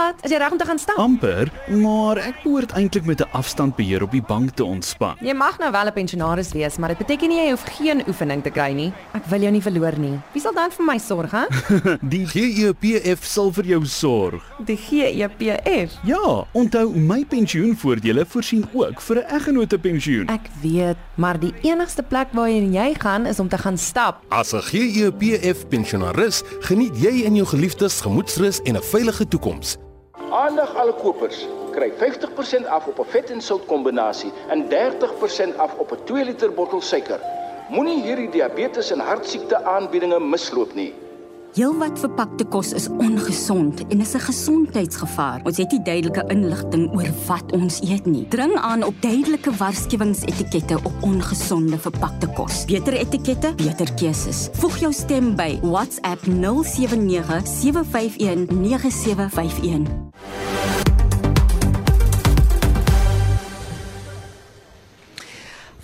[0.03, 0.97] Skat, is jy reg om te gaan stap?
[0.99, 1.47] Amper,
[1.79, 5.15] maar ek behoort eintlik met 'n afstandbeheer op die bank te ontspan.
[5.21, 8.43] Jy mag nou wel 'n pensionaris wees, maar dit beteken nie jy hoef geen oefening
[8.43, 8.91] te kry nie.
[9.13, 10.19] Ek wil jou nie verloor nie.
[10.33, 11.45] Wie sal dan vir my sorg, hè?
[12.15, 14.43] die GEPF sal vir jou sorg.
[14.65, 15.91] Die GEPF?
[16.03, 20.27] Ja, onthou my pensioenvoordele voorsien ook vir 'n eggenote pensioen.
[20.27, 24.21] Ek weet, maar die enigste plek waarheen jy gaan is om te gaan stap.
[24.29, 29.77] As 'n GEPF pensionaris, geniet jy en jou geliefdes gemoedsrus en 'n veilige toekoms.
[30.33, 31.47] Aandag alle kopers.
[31.73, 36.23] Kry 50% af op 'n vet en sout kombinasie en 30% af op 'n 2
[36.23, 37.19] liter bottel suiker.
[37.69, 40.93] Moenie hierdie diabetes en hartsiekte aanbiedinge misloop nie.
[41.53, 45.41] Heelwat verpakte kos is ongesond en is 'n gesondheidsgevaar.
[45.43, 48.27] Ons het nie duidelike inligting oor wat ons eet nie.
[48.27, 52.65] Dring aan op duidelike waarskuwingsetikette op ongesonde verpakte kos.
[52.65, 54.49] Beter etikette, beter keuses.
[54.53, 60.82] Voeg jou stem by WhatsApp 079 751 9751.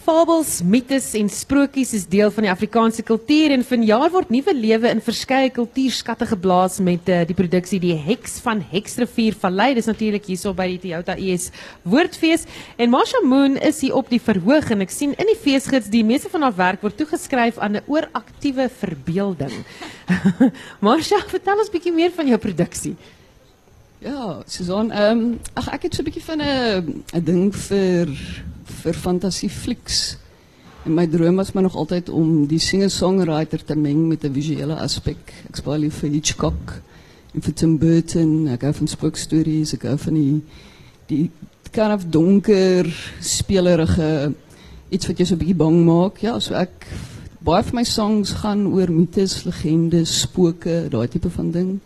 [0.10, 4.90] Fabels, mites en sprokies is deel van die Afrikaanse kultuur en vanjaar word nuwe lewe
[4.90, 9.68] in verskeie kultuurskatte geblaas met uh, die produksie Die Heks van Heksrivier Vallei.
[9.78, 11.52] Dis natuurlik hierso by die Toyota US
[11.86, 12.48] Woordfees
[12.82, 16.02] en Marsha Moon is hier op die verhoog en ek sien in die feesgids die
[16.02, 19.54] meeste van haar werk word toegeskryf aan 'n ooraktiewe verbeelding.
[20.90, 22.98] Marsha, vertel ons bietjie meer van jou produksie.
[24.02, 28.10] Ja, Susan, ehm um, ag ek het so 'n van 'n ding vir
[28.84, 30.18] vir fantasieflieks.
[30.86, 34.76] En my droom was maar nog altyd om die singer-songwriter te meng met 'n visuele
[34.76, 35.34] aspek.
[35.50, 36.82] Ek speel lief vir Hitchcock
[37.34, 40.42] en vir Tim Burton, ek hou van spookstories, ek hou van die
[41.08, 41.30] die
[41.72, 42.86] kind of donker
[43.20, 44.34] spelerige
[44.90, 46.18] iets wat jou so 'n bietjie bang maak.
[46.22, 46.88] Ja, so ek
[47.40, 51.80] baie van my songs gaan oor mites, legendes, spooke, daai tipe van ding.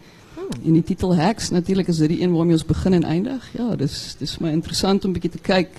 [0.65, 3.49] En die titel Heks natuurlik is dit die een waarmee ons begin en eindig.
[3.53, 5.69] Ja, dis dis my interessant om 'n bietjie te kyk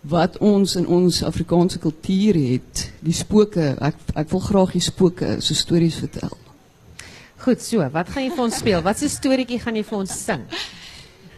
[0.00, 2.86] wat ons in ons Afrikaanse kultuur het.
[3.04, 6.36] Die spooke, ek ek wil graag die spooke so stories vertel.
[7.40, 8.82] Goed so, wat gaan jy vir ons speel?
[8.82, 10.44] Wat 'n storieetjie gaan jy vir ons sing?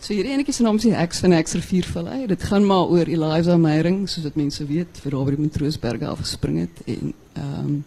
[0.02, 2.26] So hierdie enetjie se naam is die Heks van Hexrivier Vallei.
[2.26, 6.06] Dit gaan maar oor Eliza Meyering, soos wat mense weet, vir daar by die Matroosberge
[6.06, 7.84] afgespring het en ehm um,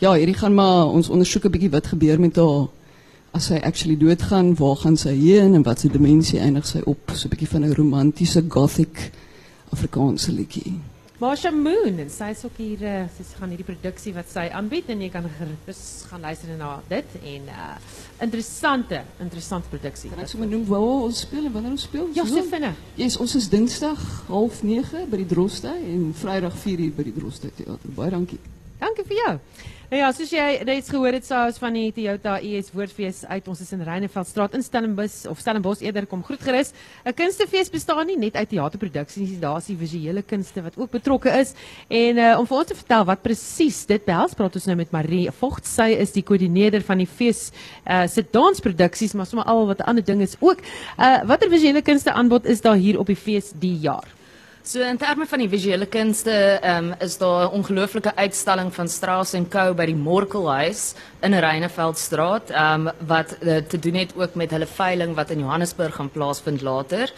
[0.00, 2.68] ja, hierdie gaan maar ons ondersoek 'n bietjie wat gebeur met haar
[3.32, 7.12] as sy actually doodgaan, waar gaan sy heen en wat se dimensie eindig sy op?
[7.14, 9.12] So 'n bietjie van 'n romantiese gothic
[9.70, 10.78] Afrikaanse liedjie.
[11.20, 14.86] Marsha Moon en sy is ook hier uh, sy gaan hierdie produksie wat sy aanbied
[14.88, 17.66] en jy kan gerus gaan luister na dit en uh
[18.24, 20.08] interessante interessante produksie.
[20.12, 22.08] Kan ek sommer noem waar ons speel en wanneer ons speel?
[22.16, 22.80] Ja, so vinnig.
[22.96, 24.00] Yes, ons is Dinsdag
[24.30, 27.92] 09:30 by die Droste en Vrydag 4:00 by die Droste Theater.
[28.00, 28.40] Baie dankie.
[28.80, 29.34] Dankie vir jou.
[29.90, 33.58] Nou ja, soos jy reeds gehoor het, ons van die Toyota US Woordfees uit ons
[33.64, 36.70] is in Reineveldstraat in Stellenbosch of Stellenbosch eerder kom groet gerus.
[37.02, 41.56] 'n Kunstefees bestaan nie net uit teaterproduksies daar's die visuele kunste wat ook betrokke is.
[41.88, 44.92] En uh, om vir ons te vertel wat presies dit behels, praat ons nou met
[44.94, 45.66] Marie Vogt.
[45.66, 47.50] Sy is die koördineerder van die fees
[47.82, 50.62] uh, se dansproduksies, maar sommer al wat ander ding is ook.
[51.00, 54.19] Uh, watter visuele kunste aanbod is daar hier op die fees die jaar?
[54.70, 56.30] So in terme van die visuele kunste,
[56.62, 61.34] ehm um, is daar 'n ongelooflike uitstalling van Strauss en Co by die Morkelhuis in
[61.34, 65.94] Reineveldstraat, ehm um, wat uh, te doen het ook met hulle veiling wat in Johannesburg
[65.94, 67.12] gaan plaasvind later.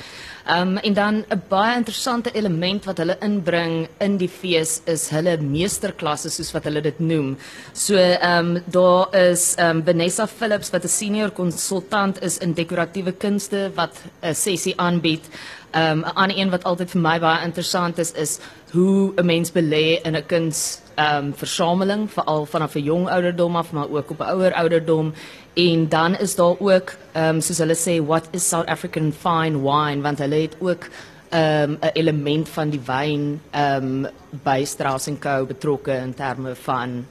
[0.47, 5.09] Ehm um, en dan 'n baie interessante element wat hulle inbring in die fees is
[5.11, 7.37] hulle meesterklasse soos wat hulle dit noem.
[7.73, 12.55] So ehm um, daar is ehm um, Vanessa Phillips wat 'n senior konsultant is in
[12.55, 13.93] dekoratiewe kunste wat
[14.23, 15.29] 'n sessie aanbied.
[15.73, 18.39] Ehm um, 'n ander een wat altyd vir my baie interessant is is
[18.73, 21.35] hoe 'n mens belê in 'n kuns ehm um,
[22.09, 25.12] veral vanaf 'n jong ouderdom af maar ook op 'n ouer ouderdom.
[25.55, 29.62] En dan is daar ook ehm um, soos hulle sê what is South African fine
[29.62, 30.03] wine?
[30.03, 30.89] Want hulle het ook
[31.29, 32.83] ehm um, 'n element van die
[33.51, 37.07] ehm um, by Strauss & Co betrokke in terme van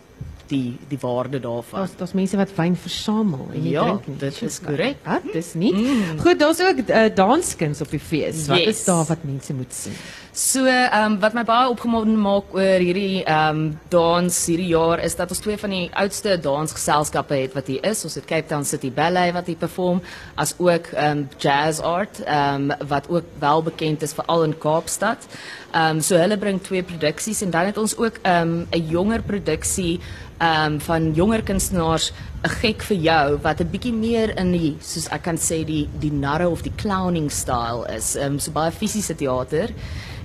[0.52, 1.80] die die waarde daarvan.
[1.80, 4.18] Daar's daar's mense wat wyn versamel en nie ja, drink nie.
[4.22, 4.97] dit is korrek.
[5.06, 5.30] Wat?
[5.34, 5.72] Dis nie.
[5.74, 6.20] Mm.
[6.20, 8.45] Goed, daar's ook uh, danskuns op die fees.
[8.52, 8.68] Wat Yes.
[8.82, 9.95] is daar wat mense moet sien?
[10.34, 15.01] So, ehm um, wat my baie opgewonde maak oor hierdie ehm um, dans hierdie jaar
[15.03, 18.05] is dat ons twee van die oudste dansgeselskappe het wat hier is.
[18.07, 19.99] Ons het Cape Town City Ballet wat hier perform,
[20.39, 24.55] as ook ehm um, Jazz Art, ehm um, wat ook wel bekend is veral in
[24.57, 25.27] Kaapstad.
[25.73, 28.88] Ehm um, so hulle bring twee produksies en dan het ons ook ehm um, 'n
[28.88, 29.99] jonger produksie
[30.38, 32.13] ehm um, van jonger kunstenaars
[32.43, 35.89] 'n gek vir jou wat 'n bietjie meer in die soos ek kan sê die
[35.99, 38.15] die narre of die clowning style is.
[38.15, 39.69] Ehm um, so baie fisiese teater.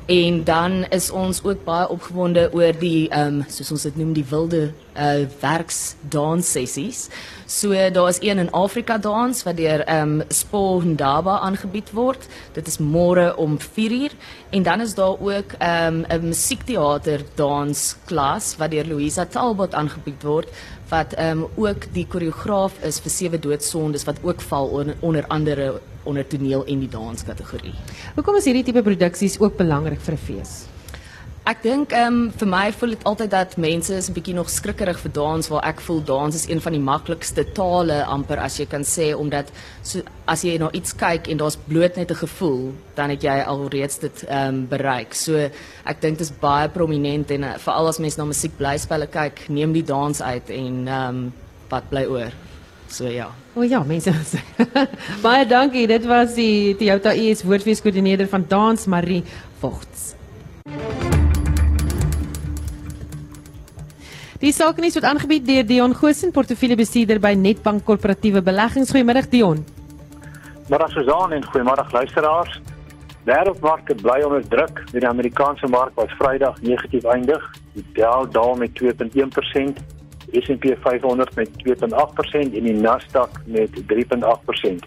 [0.06, 4.12] En dan is ons ook baie opgewonde oor die ehm um, soos ons dit noem
[4.14, 7.08] die wilde uh werksdans sessies.
[7.46, 12.28] So daar is een in Afrika dans wat deur ehm um, Spo Ndaba aangebied word.
[12.52, 14.14] Dit is môre om 4uur
[14.50, 20.22] en dan is daar ook ehm um, 'n musiekteater dansklas wat deur Louisa Talbot aangebied
[20.22, 20.48] word
[20.88, 25.26] wat ehm um, ook die koreograaf is vir sewe doodsondes wat ook val onder, onder
[25.26, 27.74] andere onder toneel en die danskategorie.
[28.14, 30.56] Hoekom is hierdie tipe produksies ook belangrik vir 'n fees?
[31.46, 34.48] Ek dink ehm um, vir my voel dit altyd dat mense is 'n bietjie nog
[34.50, 38.56] skrikkerig vir dans waar ek voel dans is een van die maklikste tale amper as
[38.58, 39.52] jy kan sê omdat
[39.82, 43.38] so as jy na iets kyk en daar's bloot net 'n gevoel dan het jy
[43.46, 45.14] alreeds dit ehm um, bereik.
[45.14, 45.36] So
[45.84, 49.72] ek dink dit is baie prominent en uh, veral as mense na musiekblyspelle kyk, neem
[49.72, 51.32] die dans uit en ehm um,
[51.70, 52.32] wat bly oor.
[52.88, 53.30] So ja.
[53.54, 54.12] O ja, mense.
[55.24, 55.86] Baie dankie.
[55.86, 59.22] Dit was die Toyota US woordfeeskoördineerder van Dans Marie
[59.60, 60.14] Vogts.
[64.36, 68.92] Die sakenuus word aangebied deur Dion Goosen, portefeuljebestuurder by Netbank Korporatiewe Beleggings.
[68.92, 69.64] Goeiemiddag Dion.
[70.68, 72.60] Middag Suzan en goeiemiddag luisteraars.
[73.26, 74.82] Wêreldmarkte bly onder druk.
[74.92, 77.42] Die Amerikaanse mark was Vrydag negatief eindig.
[77.74, 79.80] Die Dow daal met 2.1%,
[80.32, 84.86] S&P 500 met 2.8% en die Nasdaq met 3.8%.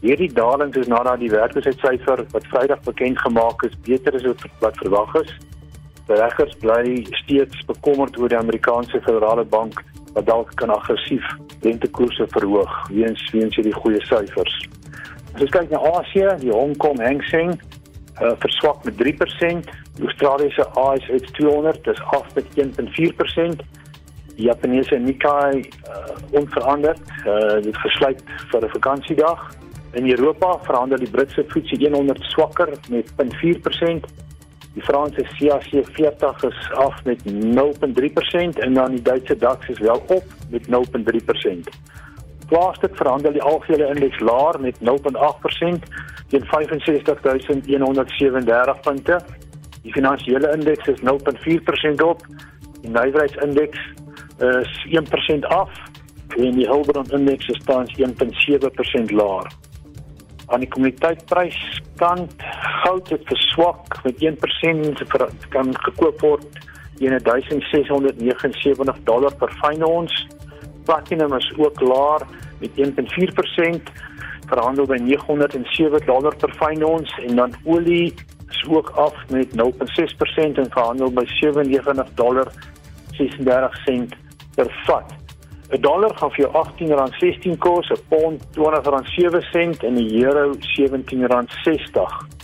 [0.00, 4.26] Hierdie dalings is nadat die werkloosheidsyfer wat Vrydag bekend gemaak is beter as
[4.60, 5.30] wat verwag is.
[6.06, 9.82] Beleggers bly steeds bekommerd oor die Amerikaanse Federale Bank
[10.14, 11.24] wat dalk kan aggressief
[11.64, 14.54] rentekoerse verhoog weens weens hierdie goeie syfers.
[15.34, 20.06] As ons kyk na Asië, die Hong Kong Hang Seng uh, verswak met 3%, die
[20.08, 23.64] Australiese ASX 200 is af met 1.4%.
[24.36, 29.54] Die Japaneese Nikkei uh, onveranderd, uh, dit gesluit vir 'n vakansiedag.
[29.92, 34.04] In Europa verhandel die Britse FTSE 100 swakker met 0.4%.
[34.76, 40.02] Die Franse CAC 40 is af met 0.3% en dan die Duitse DAX is wel
[40.06, 40.74] op met 0.3%.
[42.48, 44.84] Plastic verhandel die algehele indeks laer met 0.8%
[46.28, 49.20] teen 65137 punte.
[49.82, 51.06] Die finansiële indeks is 0.4%
[52.04, 52.26] op.
[52.80, 53.78] Die nywerheidsindeks
[54.38, 55.70] is 1% af
[56.36, 59.52] en die Hulbron indeks is tans 1.7% laer.
[60.46, 61.58] Aan die kommoditeitprys
[61.96, 62.32] kant
[62.82, 65.06] goud het verswak met 1%
[65.48, 66.46] kan gekoop word
[66.98, 70.26] teen 1679 dollar per fyn ons.
[70.84, 72.26] Platinum is ook laer
[72.60, 73.90] met 1.4%
[74.46, 78.14] verhandel by 907 dollar per fyn ons en dan olie
[78.48, 82.52] is ook af met 0.6% en verhandel by 97 dollar
[83.16, 84.14] 36 sent
[84.56, 85.14] per vat.
[85.70, 92.36] 'n Dollar gaan vir jou R18.16 kos, 'n pond R20.07 en 'n euro R17.60.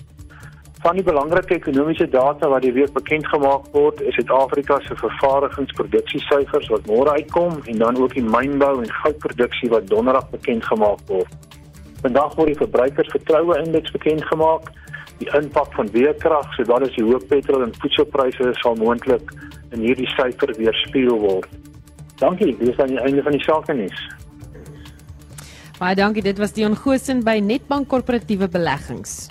[0.83, 6.69] Van die belangrike ekonomiese data wat die week bekend gemaak word, is Suid-Afrika se vervaardigingsproduksiesyfers
[6.75, 11.31] wat môre uitkom en dan ook die mynbou en goudproduksie wat donderdag bekend gemaak word.
[12.03, 14.73] Vandag word die verbruikersvertroue indeks bekend gemaak.
[15.19, 19.31] Die impak van weerkrag, sodat as die hoë petrol en voedselpryse sal moontlik
[19.71, 21.47] in hierdie syfer weerspieël word.
[22.23, 24.03] Dankie, dis aan die einde van die sake nuus.
[25.81, 29.27] Baie dankie, dit was Dion Goosen by Netbank Korporatiewe Beleggings.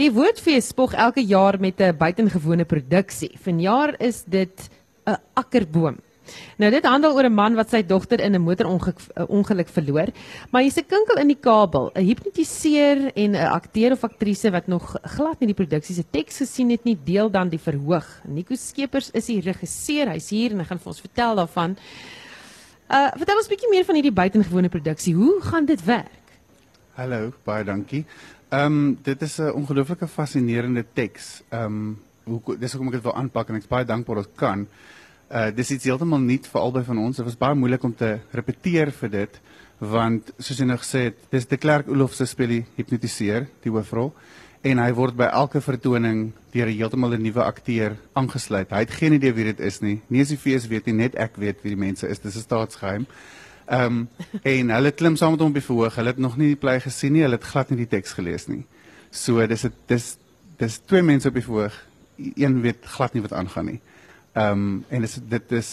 [0.00, 3.36] Die Woordfees spog elke jaar met 'n buitengewone produksie.
[3.36, 4.70] Vanjaar is dit
[5.04, 6.00] 'n akkerboom.
[6.58, 10.08] Nou dit handel oor 'n man wat sy dogter in 'n motorongeluk ongeluk verloor,
[10.50, 14.66] maar hier's 'n kinkel in die kabel, 'n hipnotiseer en 'n akteur of aktrise wat
[14.66, 18.06] nog glad nie die produksie se teks gesien het nie, deel dan die verhoog.
[18.24, 21.76] Nico Skeepers is die regisseur, hy's hier en hy gaan vir ons vertel daarvan.
[22.90, 25.14] Uh vertel ons 'n bietjie meer van hierdie buitengewone produksie.
[25.14, 26.20] Hoe gaan dit werk?
[26.94, 28.04] Hallo, baie dankie.
[28.50, 31.42] Ehm um, dit is 'n ongelooflike fascinerende teks.
[31.48, 34.66] Ehm um, hoe dis hoekom ek dit wil aanpak en ek's baie dankbaar dat kan.
[35.30, 37.16] Uh dis iets heeltemal nuut vir albei van ons.
[37.16, 39.40] Dit was baie moeilik om te repeteer vir dit
[39.80, 44.10] want soos jy nou gesê het, dis De Klerk Olofse se spelie hipnotiseer die hoofrol
[44.66, 48.70] en hy word by elke vertoning deur 'n heeltemal 'n nuwe akteur aangesluit.
[48.70, 50.02] Hy het geen idee wie dit is nie.
[50.08, 52.18] Nie as die fees weet nie, net ek weet wie die mense is.
[52.18, 53.06] Dis 'n staatsgeheim.
[53.68, 54.08] Ehm um,
[54.42, 55.94] en hulle klim saam met hom op die verhoog.
[55.94, 57.22] Hulle het nog nie die plei gesien nie.
[57.22, 58.66] Hulle het glad nie die teks gelees nie.
[59.10, 60.16] So dis dit dis
[60.58, 61.74] dis twee mense op die verhoog.
[62.36, 63.80] Een weet glad nie wat aangaan nie.
[64.34, 65.70] Ehm um, en dis dit is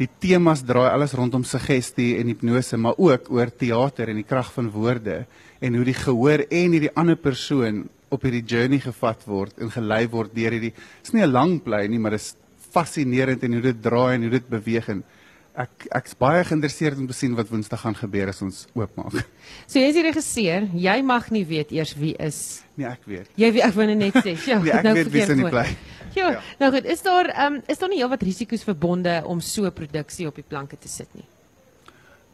[0.00, 4.50] die temas draai alles rondom suggestie en hipnose, maar ook oor teater en die krag
[4.54, 5.24] van woorde
[5.60, 10.04] en hoe die gehoor en hierdie ander persoon op hierdie journey gevat word en gelei
[10.10, 12.34] word deur hierdie is nie 'n lang bly nie, maar dit is
[12.72, 15.04] fascinerend en hoe dit draai en hoe dit beweeg en
[15.52, 19.18] ek ek's baie geïnteresseerd om te sien wat Woensdag gaan gebeur as ons oopmaak.
[19.66, 22.62] So jy is die regisseur, jy mag nie weet eers wie is.
[22.74, 23.28] Nee, ek weet.
[23.36, 24.58] Jy weet ek wou net sê, ja.
[24.64, 25.66] nee, ek nou weet wie se nie bly.
[26.14, 29.40] Ja, ja, nou goed, is daar ehm um, is daar nie heelwat risiko's verbonde om
[29.40, 31.24] so 'n produksie op die planke te sit nie?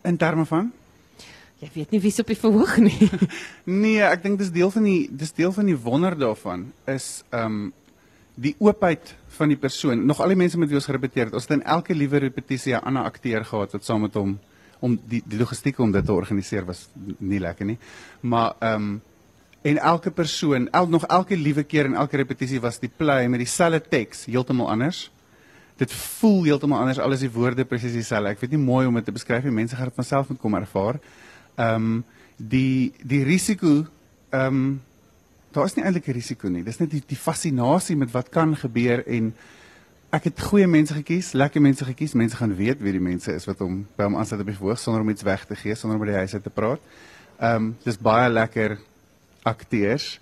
[0.03, 0.73] In terme van
[1.59, 3.09] Jy weet nie wie's op die verhoog nie.
[3.83, 7.45] nee, ek dink dis deel van die dis deel van die wonder daarvan is ehm
[7.45, 7.73] um,
[8.39, 10.05] die oopheid van die persoon.
[10.07, 12.77] Nog al die mense met wie ons gerepeteer het, ons het in elke liewe repetisie
[12.77, 14.39] 'n ander akteur gehad wat saam met hom
[14.79, 17.79] om die die logistiek om dit te organiseer was nie lekker nie.
[18.21, 19.01] Maar ehm um,
[19.63, 23.43] en elke persoon, el, nog elke liewe keer en elke repetisie was die play met
[23.43, 25.09] dieselfde teks heeltemal anders.
[25.79, 28.35] Dit voel heeltemal anders alles die woorde presies dieselfde.
[28.35, 29.55] Ek weet nie mooi om dit te beskryf nie.
[29.55, 31.01] Mense gaan dit van self moet kom ervaar.
[31.57, 32.05] Ehm um,
[32.39, 33.81] die die risiko
[34.31, 34.67] ehm um,
[35.51, 36.63] daar is nie eintlik 'n risiko nie.
[36.63, 39.35] Dis net die die fascinasie met wat kan gebeur en
[40.11, 42.15] ek het goeie mense gekies, lekker mense gekies.
[42.15, 44.79] Mense gaan weet wie die mense is wat hom by hom aansit op die verhoog
[44.79, 46.81] sonder om iets weg te gee, sonder om by die huis uit te praat.
[47.39, 48.79] Ehm um, dis baie lekker
[49.49, 50.19] akteurs.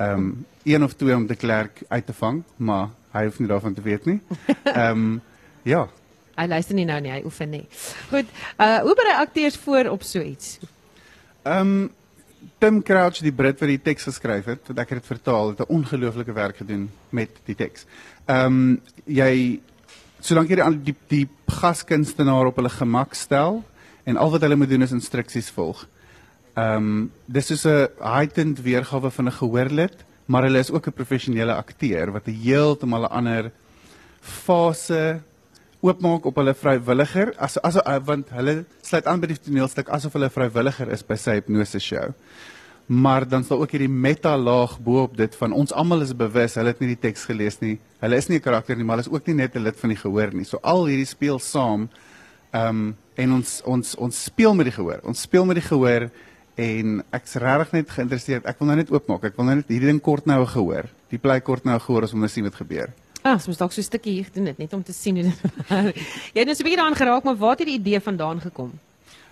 [0.00, 3.48] Ehm um, een of twee om te klerk uit te vang, maar hy hoef nie
[3.48, 4.20] daarvan te weet nie.
[4.64, 5.22] Ehm um,
[5.62, 5.86] ja.
[6.40, 7.64] Hy luister nie nou nie, hy oefen nie.
[8.10, 10.58] Goed, uh hoe berei akteurs voor op so iets?
[11.42, 11.90] Ehm um,
[12.60, 15.72] Tim Crouch die Brit wat die teks geskryf het, wat ek het vertaal, het 'n
[15.76, 17.84] ongelooflike werk gedoen met die teks.
[18.24, 19.60] Ehm um, jy
[20.20, 23.62] solank jy die die, die gaskunstenaar op hulle gemak stel
[24.04, 25.86] en al wat hulle moet doen is instruksies volg.
[26.54, 30.92] Ehm um, dis is 'n heightened weergawe van 'n gehoorlid, maar hulle is ook 'n
[30.92, 33.52] professionele akteur wat 'n heeltemal 'n ander
[34.20, 35.20] fase
[35.80, 40.26] oopmaak op hulle vrywilliger as as want hulle sluit aan by die toneelstuk asof hulle
[40.26, 42.12] 'n vrywilliger is by sy hipnose show.
[42.86, 46.54] Maar dan sal ook hierdie meta laag bo op dit van ons almal is bewus,
[46.54, 47.78] hulle het nie die teks gelees nie.
[48.00, 49.88] Hulle is nie 'n karakter nie, maar hulle is ook nie net 'n lid van
[49.88, 50.44] die gehoor nie.
[50.44, 51.88] So al hierdie speel saam.
[52.52, 55.00] Ehm um, en ons ons ons speel met die gehoor.
[55.04, 56.10] Ons speel met die gehoor
[56.60, 58.48] en ek's regtig net geïnteresseerd.
[58.50, 59.24] Ek wil nou net oopmaak.
[59.30, 60.90] Ek wil nou net hierdie ding kort nou gehoor.
[61.12, 62.92] Die plek kort nou gehoor om te sien wat gebeur.
[63.20, 65.24] Ah, ons moet dalk so 'n stukkie hier doen dit net om te sien hoe
[65.24, 65.40] dit.
[66.34, 68.72] Jy het nou so 'n bietjie daaraan geraak, maar waar het die idee vandaan gekom?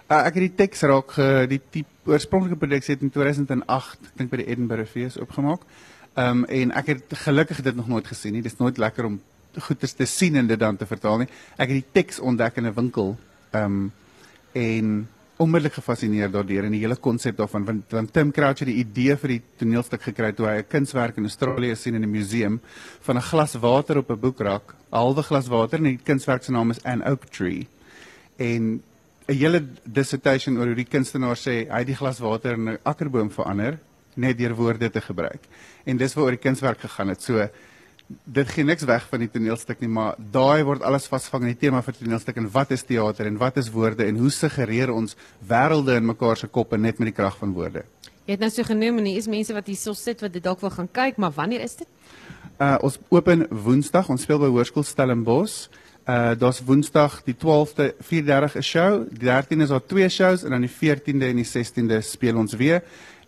[0.08, 4.30] Uh, ek het die teks raak ge die tipe oorspronklike produksie het in 2008 dink
[4.30, 5.60] by die Edinburgh Fees opgemaak.
[6.14, 8.42] Ehm um, en ek het gelukkig dit nog nooit gesien nie.
[8.42, 9.20] Dis nooit lekker om
[9.58, 11.28] goeders te sien en dit dan te vertaal nie.
[11.56, 13.16] Ek het die teks ontdek in 'n winkel.
[13.52, 13.92] Ehm um,
[14.52, 15.08] en
[15.38, 19.16] onmiddellik gefassineerd daardeur en die hele konsep daarvan want, want Tim Crouch het die idee
[19.16, 22.60] vir die toneelstuk gekry toe hy 'n kunswerk in Australië sien in 'n museum
[23.00, 26.52] van 'n glas water op 'n boekrak, 'n halwe glas water en die kunswerk se
[26.52, 27.68] naam is An Oak Tree.
[28.36, 28.82] En
[29.28, 32.78] 'n hele dissertation oor hoe die kunstenaar sê hy het die glas water in 'n
[32.82, 33.78] akkerboom verander
[34.16, 35.40] net deur woorde te gebruik.
[35.84, 37.22] En dis waaroor die kunswerk gegaan het.
[37.22, 37.48] So
[38.08, 41.60] dit gee niks weg van die toneelstuk nie, maar daai word alles vasvang in die
[41.66, 44.92] tema vir die toneelstuk en wat is teater en wat is woorde en hoe suggereer
[44.94, 45.16] ons
[45.48, 47.84] wêrelde in mekaar se koppe net met die krag van woorde.
[48.24, 50.44] Jy het nou so genoem en hier is mense wat hier so sit wat dit
[50.44, 51.88] dalk wil gaan kyk, maar wanneer is dit?
[52.60, 55.68] Uh ons open Woensdag, ons speel by Hoërskool Stellenbosch.
[56.08, 60.50] Uh daar's Woensdag die 12de 4:30 'n show, die 13de is daar twee shows en
[60.50, 62.82] dan die 14de en die 16de speel ons weer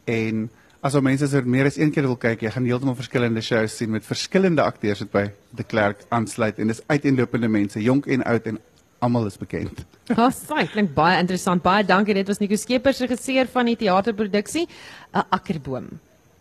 [0.04, 0.50] en
[0.80, 3.74] As ou mense soort meer as een keer wil kyk, jy gaan heeltemal verskillende shows
[3.76, 8.24] sien met verskillende akteurs wat by De Klerk aansluit en dis uiteenlopende mense, jonk en
[8.24, 8.56] oud en
[9.04, 9.84] almal is bekend.
[10.10, 11.62] Ja, oh, klink baie interessant.
[11.62, 12.16] Baie dankie.
[12.16, 16.00] Dit was Nico Skeepers regisseur van die teaterproduksie 'n Akkerboom.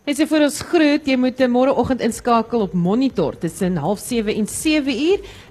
[0.09, 4.93] Net so vir ons groet, jy moet môreoggend inskakel op Monitor tussen 07:30 en 7:00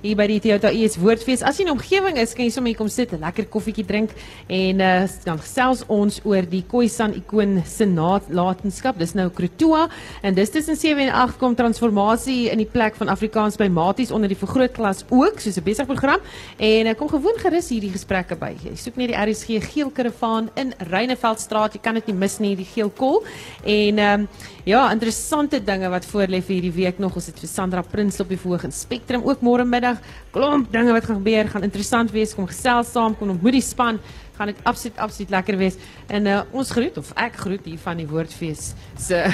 [0.02, 1.44] hier by die Toyota US Woordfees.
[1.46, 4.10] As jy in omgewing is, kan jy sommer hier kom sit, 'n lekker koffietjie drink
[4.48, 8.98] en uh, dan gesels ons oor die Khoisan ikoon se nalatenskap.
[8.98, 9.88] Dis nou Krotoa
[10.22, 14.10] en dis tussen 7 en 8 kom transformasie in die plek van Afrikaans by Maties
[14.10, 16.18] onder die vergrootglas ook, soos 'n besig program.
[16.58, 18.56] En uh, kom gewoon gerus hierdie gesprekke by.
[18.64, 21.74] Jy soek net die RSG geel karavaan in Reineveldstraat.
[21.74, 23.22] Jy kan dit nie mis nie, die geel kol.
[23.62, 24.28] En um,
[24.68, 27.14] Ja, interessante dinge wat voorlê vir hierdie week nog.
[27.16, 29.96] Ons het vir Sandra Prins op die in Spectrum ook môre middag.
[30.30, 32.34] Klomp dinge wat gaan gebeur, gaan interessant wees.
[32.34, 33.98] Kom gesels saam, kom ontmoet die span.
[34.36, 35.76] Gaan dit absoluut absoluut lekker wees.
[36.06, 39.24] En uh, ons groet of ek groet hier van die Woordfees se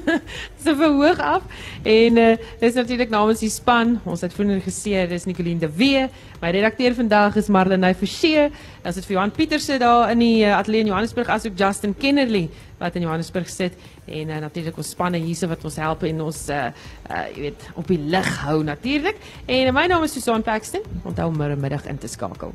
[0.62, 1.42] se verhoog af.
[1.82, 3.98] En uh, dis natuurlik namens die span.
[4.04, 6.06] Ons het vroeër gesê dis Nicoline de Wee.
[6.40, 8.46] My redakteur vandag is Marlene Forsie.
[8.84, 12.46] Ons het vir Johan Pieterse daar in die uh, ateljee in Johannesburg asook Justin Kennerly
[12.78, 13.76] wat in Johannesburg sit
[14.06, 16.60] en uh, natuurlik ons spanne hierse wat ons help en ons uh,
[17.08, 19.18] uh jy weet op die lig hou natuurlik.
[19.46, 20.84] En my naam is Susan Paxton.
[21.04, 22.54] Onthou môre middag in te skakel.